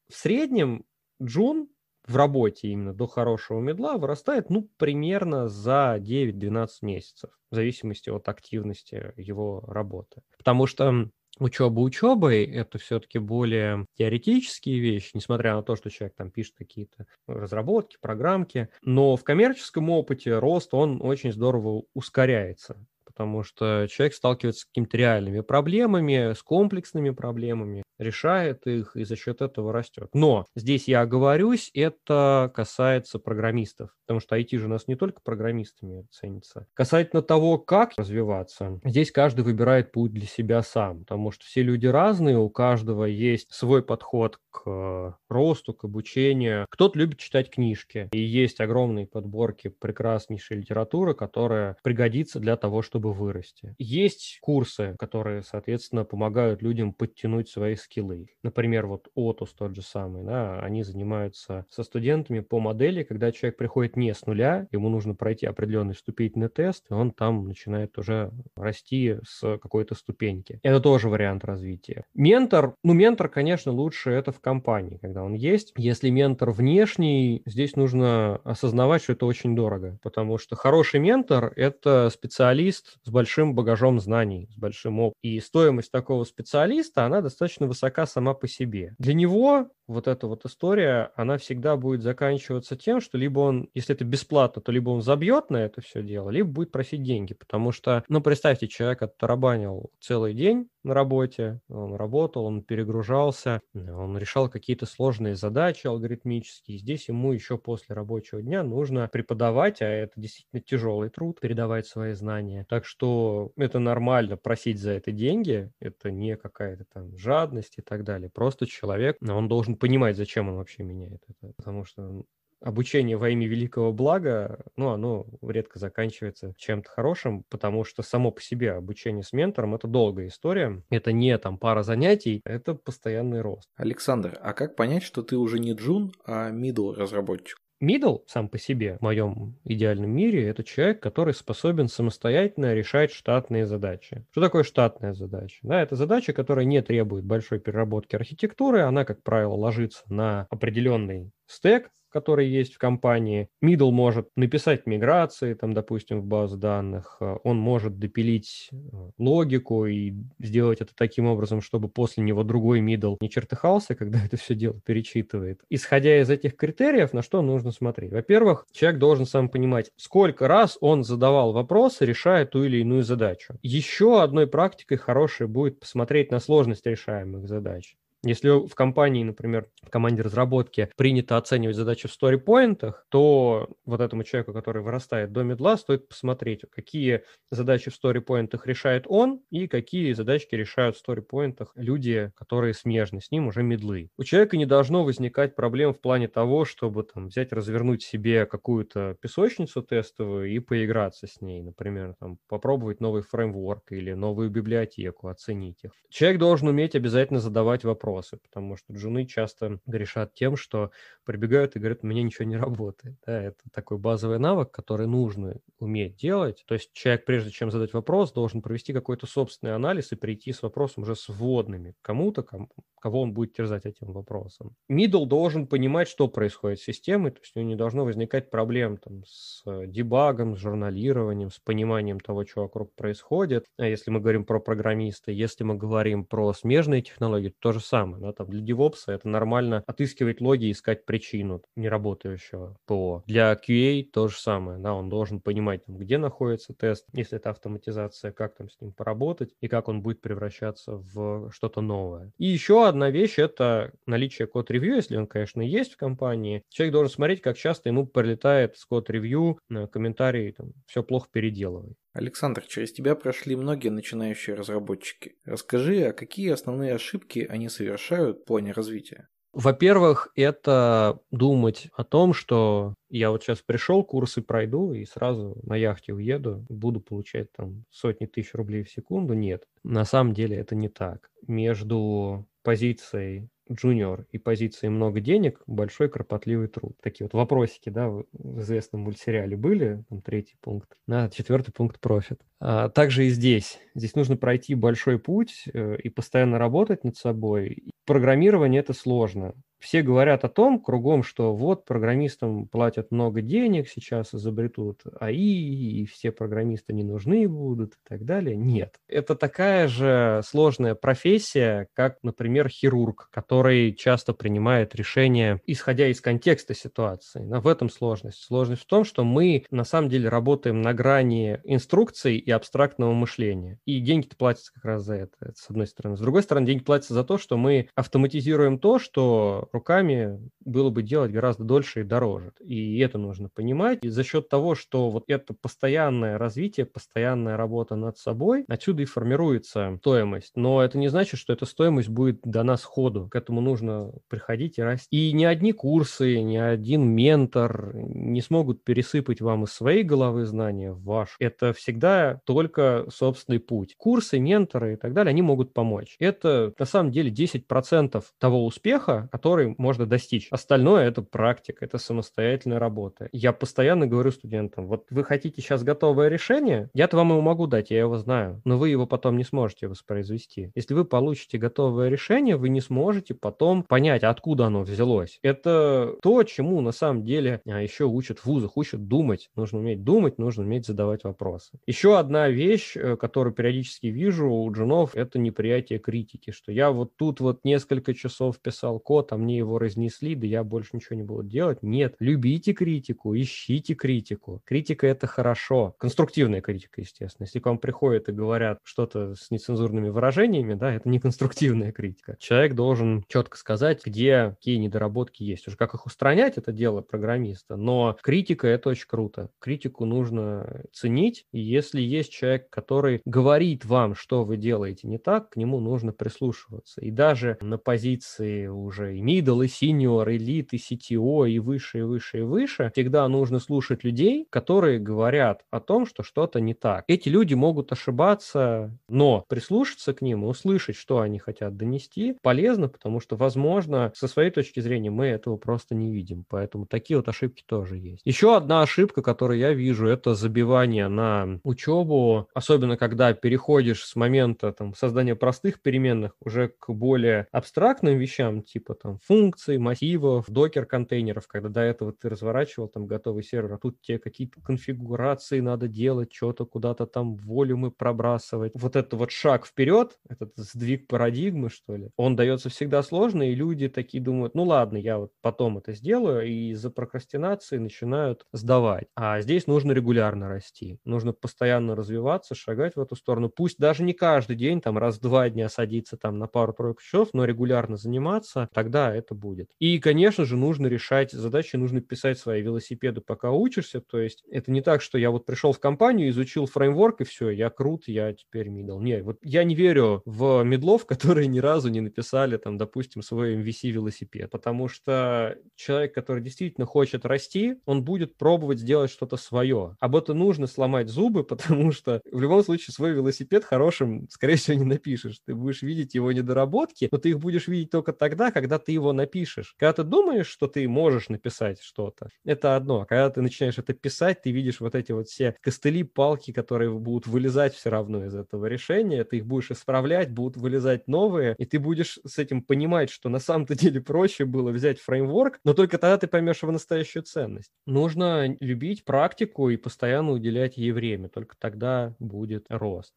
[0.09, 0.85] В среднем
[1.23, 1.69] джун
[2.07, 8.29] в работе именно до хорошего медла вырастает ну примерно за 9-12 месяцев, в зависимости от
[8.29, 10.23] активности его работы.
[10.37, 11.09] Потому что
[11.39, 17.07] учеба учебой, это все-таки более теоретические вещи, несмотря на то, что человек там пишет какие-то
[17.27, 24.63] разработки, программки, но в коммерческом опыте рост, он очень здорово ускоряется потому что человек сталкивается
[24.63, 30.09] с какими-то реальными проблемами, с комплексными проблемами, решает их и за счет этого растет.
[30.13, 35.21] Но здесь я оговорюсь, это касается программистов, потому что IT же у нас не только
[35.23, 36.67] программистами ценится.
[36.75, 41.87] Касательно того, как развиваться, здесь каждый выбирает путь для себя сам, потому что все люди
[41.87, 46.67] разные, у каждого есть свой подход к росту, к обучению.
[46.71, 53.13] Кто-то любит читать книжки, и есть огромные подборки прекраснейшей литературы, которая пригодится для того, чтобы
[53.13, 53.75] вырасти.
[53.79, 58.29] Есть курсы, которые, соответственно, помогают людям подтянуть свои скиллы.
[58.43, 63.57] Например, вот Отус тот же самый, да, они занимаются со студентами по модели, когда человек
[63.57, 68.33] приходит не с нуля, ему нужно пройти определенный вступительный тест, и он там начинает уже
[68.57, 70.61] расти с какой-то ступеньки.
[70.63, 72.05] Это тоже вариант развития.
[72.15, 75.73] Ментор, ну, ментор, конечно, лучше это в компании, когда он есть.
[75.77, 82.11] Если ментор внешний, здесь нужно осознавать, что это очень дорого, потому что хороший ментор– это
[82.11, 85.19] специалист с большим багажом знаний, с большим опытом.
[85.23, 88.95] И стоимость такого специалиста, она достаточно высока сама по себе.
[88.99, 93.95] Для него вот эта вот история, она всегда будет заканчиваться тем, что либо он, если
[93.95, 97.73] это бесплатно, то либо он забьет на это все дело, либо будет просить деньги, потому
[97.73, 104.49] что, ну, представьте, человек оттарабанил целый день на работе, он работал, он перегружался, он решал
[104.49, 110.61] какие-то сложные задачи алгоритмические, здесь ему еще после рабочего дня нужно преподавать, а это действительно
[110.63, 116.37] тяжелый труд, передавать свои знания, так что это нормально просить за это деньги, это не
[116.37, 121.23] какая-то там жадность и так далее, просто человек, он должен понимать, зачем он вообще меняет
[121.29, 121.53] это.
[121.57, 122.25] Потому что
[122.63, 128.41] обучение во имя великого блага, ну, оно редко заканчивается чем-то хорошим, потому что само по
[128.41, 130.83] себе обучение с ментором– это долгая история.
[130.91, 133.69] Это не там пара занятий, это постоянный рост.
[133.77, 137.59] Александр, а как понять, что ты уже не джун, а middle разработчик?
[137.83, 143.67] Middle сам по себе, в моем идеальном мире, это человек, который способен самостоятельно решать штатные
[143.67, 144.25] задачи.
[144.31, 145.59] Что такое штатная задача?
[145.63, 151.33] Да, это задача, которая не требует большой переработки архитектуры, она, как правило, ложится на определенный
[151.47, 153.49] стек, который есть в компании.
[153.65, 157.17] Middle может написать миграции, там, допустим, в базу данных.
[157.21, 158.77] Э, он может допилить э,
[159.19, 164.37] логику и сделать это таким образом, чтобы после него другой middle не чертыхался, когда это
[164.37, 165.61] все дело перечитывает.
[165.71, 168.13] Исходя из этих критериев, на что нужно смотреть?
[168.13, 173.55] Во-первых, человек должен сам понимать, сколько раз он задавал вопросы, решая ту или иную задачу.
[173.63, 177.97] Еще одной практикой хорошей будет посмотреть на сложность решаемых задач.
[178.25, 184.23] Если в компании, например, в команде разработки принято оценивать задачи в сторипоинтах, то вот этому
[184.23, 190.13] человеку, который вырастает до медла, стоит посмотреть, какие задачи в сторипоинтах решает он и какие
[190.13, 194.09] задачки решают в сторипоинтах люди, которые смежны с ним, уже медлы.
[194.17, 199.17] У человека не должно возникать проблем в плане того, чтобы там взять, развернуть себе какую-то
[199.21, 205.83] песочницу тестовую и поиграться с ней, например, там, попробовать новый фреймворк или новую библиотеку, оценить
[205.83, 205.91] их.
[206.09, 210.91] Человек должен уметь обязательно задавать вопросы вопросы, потому что жены часто грешат тем, что
[211.25, 213.17] прибегают и говорят, у меня ничего не работает.
[213.27, 216.65] Да, это такой базовый навык, который нужно уметь делать.
[216.67, 220.63] То есть человек, прежде чем задать вопрос, должен провести какой-то собственный анализ и прийти с
[220.63, 222.69] вопросом уже с вводными кому-то, кому,
[223.01, 224.77] кого он будет терзать этим вопросом.
[224.91, 228.97] Middle должен понимать, что происходит с системой, то есть у него не должно возникать проблем
[228.97, 233.67] там, с дебагом, с журналированием, с пониманием того, что вокруг происходит.
[233.79, 237.81] А если мы говорим про программиста, если мы говорим про смежные технологии, то, то же
[237.81, 238.23] самое самое.
[238.23, 243.23] Да, там для DevOps это нормально отыскивать логи искать причину неработающего ПО.
[243.27, 244.79] Для QA то же самое.
[244.79, 248.93] Да, он должен понимать, там, где находится тест, если это автоматизация, как там с ним
[248.93, 252.33] поработать и как он будет превращаться в что-то новое.
[252.39, 256.63] И еще одна вещь– это наличие код-ревью, если он, конечно, есть в компании.
[256.69, 261.95] Человек должен смотреть, как часто ему прилетает с код-ревью на комментарии, там, все плохо переделывай.
[262.13, 265.37] Александр, через тебя прошли многие начинающие разработчики.
[265.45, 269.29] Расскажи, а какие основные ошибки они совершают в плане развития?
[269.55, 275.77] Во-первых, это думать о том, что я вот сейчас пришел, курсы пройду и сразу на
[275.77, 279.35] яхте уеду, буду получать там сотни тысяч рублей в секунду.
[279.35, 281.31] Нет, на самом деле это не так.
[281.47, 286.97] Между позицией джуниор и позиции много денег, большой кропотливый труд.
[287.03, 288.25] Такие вот вопросики, да, в
[288.61, 292.41] известном мультсериале были, там третий пункт, на четвертый пункт профит.
[292.61, 293.79] А также и здесь.
[293.95, 297.85] Здесь нужно пройти большой путь э, и постоянно работать над собой.
[298.05, 304.33] Программирование это сложно все говорят о том кругом, что вот программистам платят много денег, сейчас
[304.33, 308.57] изобретут АИ, и все программисты не нужны будут и так далее.
[308.57, 309.01] Нет.
[309.09, 316.75] Это такая же сложная профессия, как, например, хирург, который часто принимает решения, исходя из контекста
[316.75, 317.41] ситуации.
[317.41, 318.41] Но в этом сложность.
[318.41, 323.81] Сложность в том, что мы на самом деле работаем на грани инструкций и абстрактного мышления.
[323.85, 326.17] И деньги-то платятся как раз за это, это, с одной стороны.
[326.17, 331.03] С другой стороны, деньги платятся за то, что мы автоматизируем то, что руками было бы
[331.03, 332.53] делать гораздо дольше и дороже.
[332.61, 334.01] И это нужно понимать.
[334.03, 339.07] И за счет того, что вот это постоянное развитие, постоянная работа над собой, отсюда и
[339.07, 340.53] формируется стоимость.
[340.57, 343.29] Но это не значит, что эта стоимость будет дана сходу.
[343.29, 345.31] К этому нужно приходить и расти.
[345.31, 350.93] И ни одни курсы, ни один ментор не смогут пересыпать вам из своей головы знания
[350.93, 351.37] в ваш.
[351.39, 353.95] Это всегда только собственный путь.
[353.97, 356.17] Курсы, менторы и так далее, они могут помочь.
[356.19, 360.49] Это на самом деле 10% того успеха, который которой можно достичь.
[360.51, 363.29] Остальное– это практика, это самостоятельная работа.
[363.33, 367.91] Я постоянно говорю студентам, вот вы хотите сейчас готовое решение, я-то вам его могу дать,
[367.91, 370.71] я его знаю, но вы его потом не сможете воспроизвести.
[370.75, 375.39] Если вы получите готовое решение, вы не сможете потом понять, откуда оно взялось.
[375.43, 379.51] Это то, чему на самом деле а, еще учат в вузах, учат думать.
[379.57, 381.79] Нужно уметь думать, нужно уметь задавать вопросы.
[381.87, 387.17] Еще одна вещь, э, которую периодически вижу у джунов, это неприятие критики, что я вот
[387.17, 391.17] тут вот несколько часов писал код, а мне мне его разнесли, да я больше ничего
[391.17, 391.83] не буду делать.
[391.83, 394.63] Нет, любите критику, ищите критику.
[394.65, 395.95] Критика– это хорошо.
[395.99, 397.45] Конструктивная критика, естественно.
[397.45, 402.37] Если к вам приходят и говорят что-то с нецензурными выражениями, да, это не конструктивная критика.
[402.39, 405.69] Человек должен четко сказать, где какие недоработки есть.
[405.69, 407.77] Уже как их устранять, это дело программиста.
[407.77, 409.51] Но критика– это очень круто.
[409.59, 411.47] Критику нужно ценить.
[411.53, 416.13] И если есть человек, который говорит вам, что вы делаете не так, к нему нужно
[416.13, 417.01] прислушиваться.
[417.03, 421.99] И даже на позиции уже и middle, и senior, и lead, и CTO, и выше,
[421.99, 426.75] и выше, и выше, всегда нужно слушать людей, которые говорят о том, что что-то не
[426.75, 427.05] так.
[427.09, 432.89] Эти люди могут ошибаться, но прислушаться к ним и услышать, что они хотят донести, полезно,
[432.89, 436.45] потому что, возможно, со своей точки зрения мы этого просто не видим.
[436.49, 438.23] Поэтому такие вот ошибки тоже есть.
[438.25, 444.73] Еще одна ошибка, которую я вижу, это забивание на учебу, особенно когда переходишь с момента
[444.73, 451.69] там, создания простых переменных уже к более абстрактным вещам, типа там функций, массивов, докер-контейнеров, когда
[451.69, 456.67] до этого ты разворачивал там готовый сервер, а тут тебе какие-то конфигурации надо делать, что-то
[456.67, 458.73] куда-то там волюмы пробрасывать.
[458.75, 463.55] Вот это вот шаг вперед, этот сдвиг парадигмы, что ли, он дается всегда сложно, и
[463.55, 469.07] люди такие думают, ну ладно, я вот потом это сделаю, и из-за прокрастинации начинают сдавать.
[469.15, 473.49] А здесь нужно регулярно расти, нужно постоянно развиваться, шагать в эту сторону.
[473.49, 477.45] Пусть даже не каждый день, там раз два дня садиться там на пару-тройку часов, но
[477.45, 479.71] регулярно заниматься, тогда это будет.
[479.79, 484.01] И, конечно же, нужно решать задачи, нужно писать свои велосипеды, пока учишься.
[484.01, 487.51] То есть это не так, что я вот пришел в компанию, изучил фреймворк и все,
[487.51, 488.99] я крут, я теперь мидл.
[489.01, 493.57] Не, вот я не верю в медлов, которые ни разу не написали там, допустим, свой
[493.57, 499.97] MVC велосипед, потому что человек, который действительно хочет расти, он будет пробовать сделать что-то свое.
[500.01, 504.79] Об этом нужно сломать зубы, потому что в любом случае свой велосипед хорошим, скорее всего,
[504.79, 505.41] не напишешь.
[505.45, 509.75] Ты будешь видеть его недоработки, но ты их будешь видеть только тогда, когда ты напишешь.
[509.77, 513.05] Когда ты думаешь, что ты можешь написать что-то, это одно.
[513.05, 517.27] Когда ты начинаешь это писать, ты видишь вот эти вот все костыли, палки, которые будут
[517.27, 521.81] вылезать все равно из этого решения, ты их будешь исправлять, будут вылезать новые, и ты
[521.81, 526.19] будешь с этим понимать, что на самом-то деле проще было взять фреймворк, но только тогда
[526.19, 527.73] ты поймешь его настоящую ценность.
[527.87, 533.15] Нужно любить практику и постоянно уделять ей время, только тогда будет рост.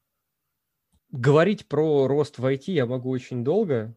[1.11, 3.95] Говорить про рост в IT я могу очень долго,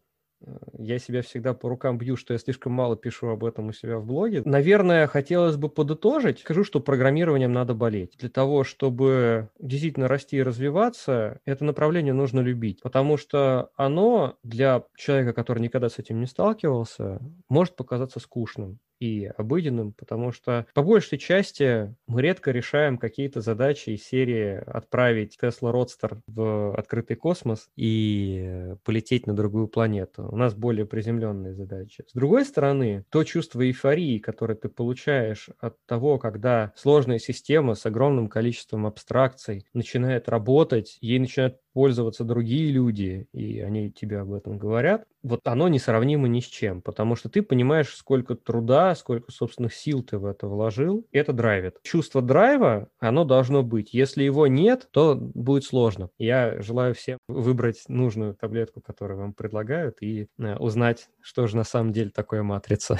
[0.76, 3.98] я себя всегда по рукам бью, что я слишком мало пишу об этом у себя
[3.98, 4.42] в блоге.
[4.44, 6.40] Наверное, хотелось бы подытожить.
[6.40, 8.16] Скажу, что программированием надо болеть.
[8.18, 12.80] Для того, чтобы действительно расти и развиваться, это направление нужно любить.
[12.82, 19.30] Потому что оно для человека, который никогда с этим не сталкивался, может показаться скучным и
[19.36, 25.72] обыденным, потому что по большей части мы редко решаем какие-то задачи из серии отправить Tesla
[25.72, 30.28] Roadster в открытый космос и полететь на другую планету.
[30.30, 32.04] У нас более приземленные задачи.
[32.06, 37.86] С другой стороны, то чувство эйфории, которое ты получаешь от того, когда сложная система с
[37.86, 44.58] огромным количеством абстракций начинает работать, ей начинают пользоваться другие люди, и они тебе об этом
[44.58, 49.72] говорят, вот оно несравнимо ни с чем, потому что ты понимаешь, сколько труда, сколько собственных
[49.72, 51.76] сил ты в это вложил, это драйвит.
[51.84, 53.94] Чувство драйва, оно должно быть.
[53.94, 56.10] Если его нет, то будет сложно.
[56.18, 61.62] Я желаю всем выбрать нужную таблетку, которую вам предлагают, и э, узнать, что же на
[61.62, 62.98] самом деле такое матрица.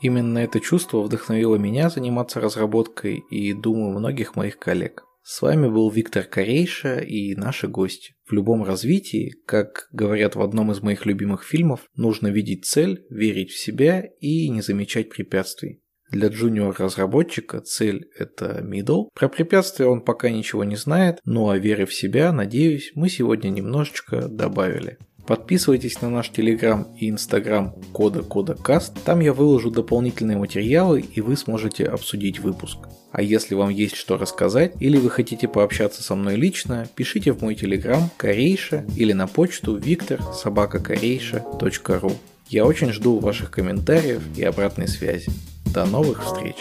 [0.00, 5.06] Именно это чувство вдохновило меня заниматься разработкой и, думаю, многих моих коллег.
[5.26, 8.14] С вами был Виктор Корейша и наши гости.
[8.26, 13.50] В любом развитии, как говорят в одном из моих любимых фильмов, нужно видеть цель, верить
[13.50, 15.80] в себя и не замечать препятствий.
[16.10, 19.08] Для джуниор-разработчика цель– это middle.
[19.14, 23.48] Про препятствия он пока ничего не знает, но о вере в себя, надеюсь, мы сегодня
[23.48, 24.98] немножечко добавили.
[25.26, 28.92] Подписывайтесь на наш телеграм и инстаграм кода кода каст.
[29.04, 32.78] Там я выложу дополнительные материалы и вы сможете обсудить выпуск.
[33.10, 37.42] А если вам есть что рассказать или вы хотите пообщаться со мной лично, пишите в
[37.42, 42.12] мой телеграм Корейша или на почту виктор собакакорейша.ру.
[42.48, 45.30] Я очень жду ваших комментариев и обратной связи.
[45.72, 46.56] До новых встреч!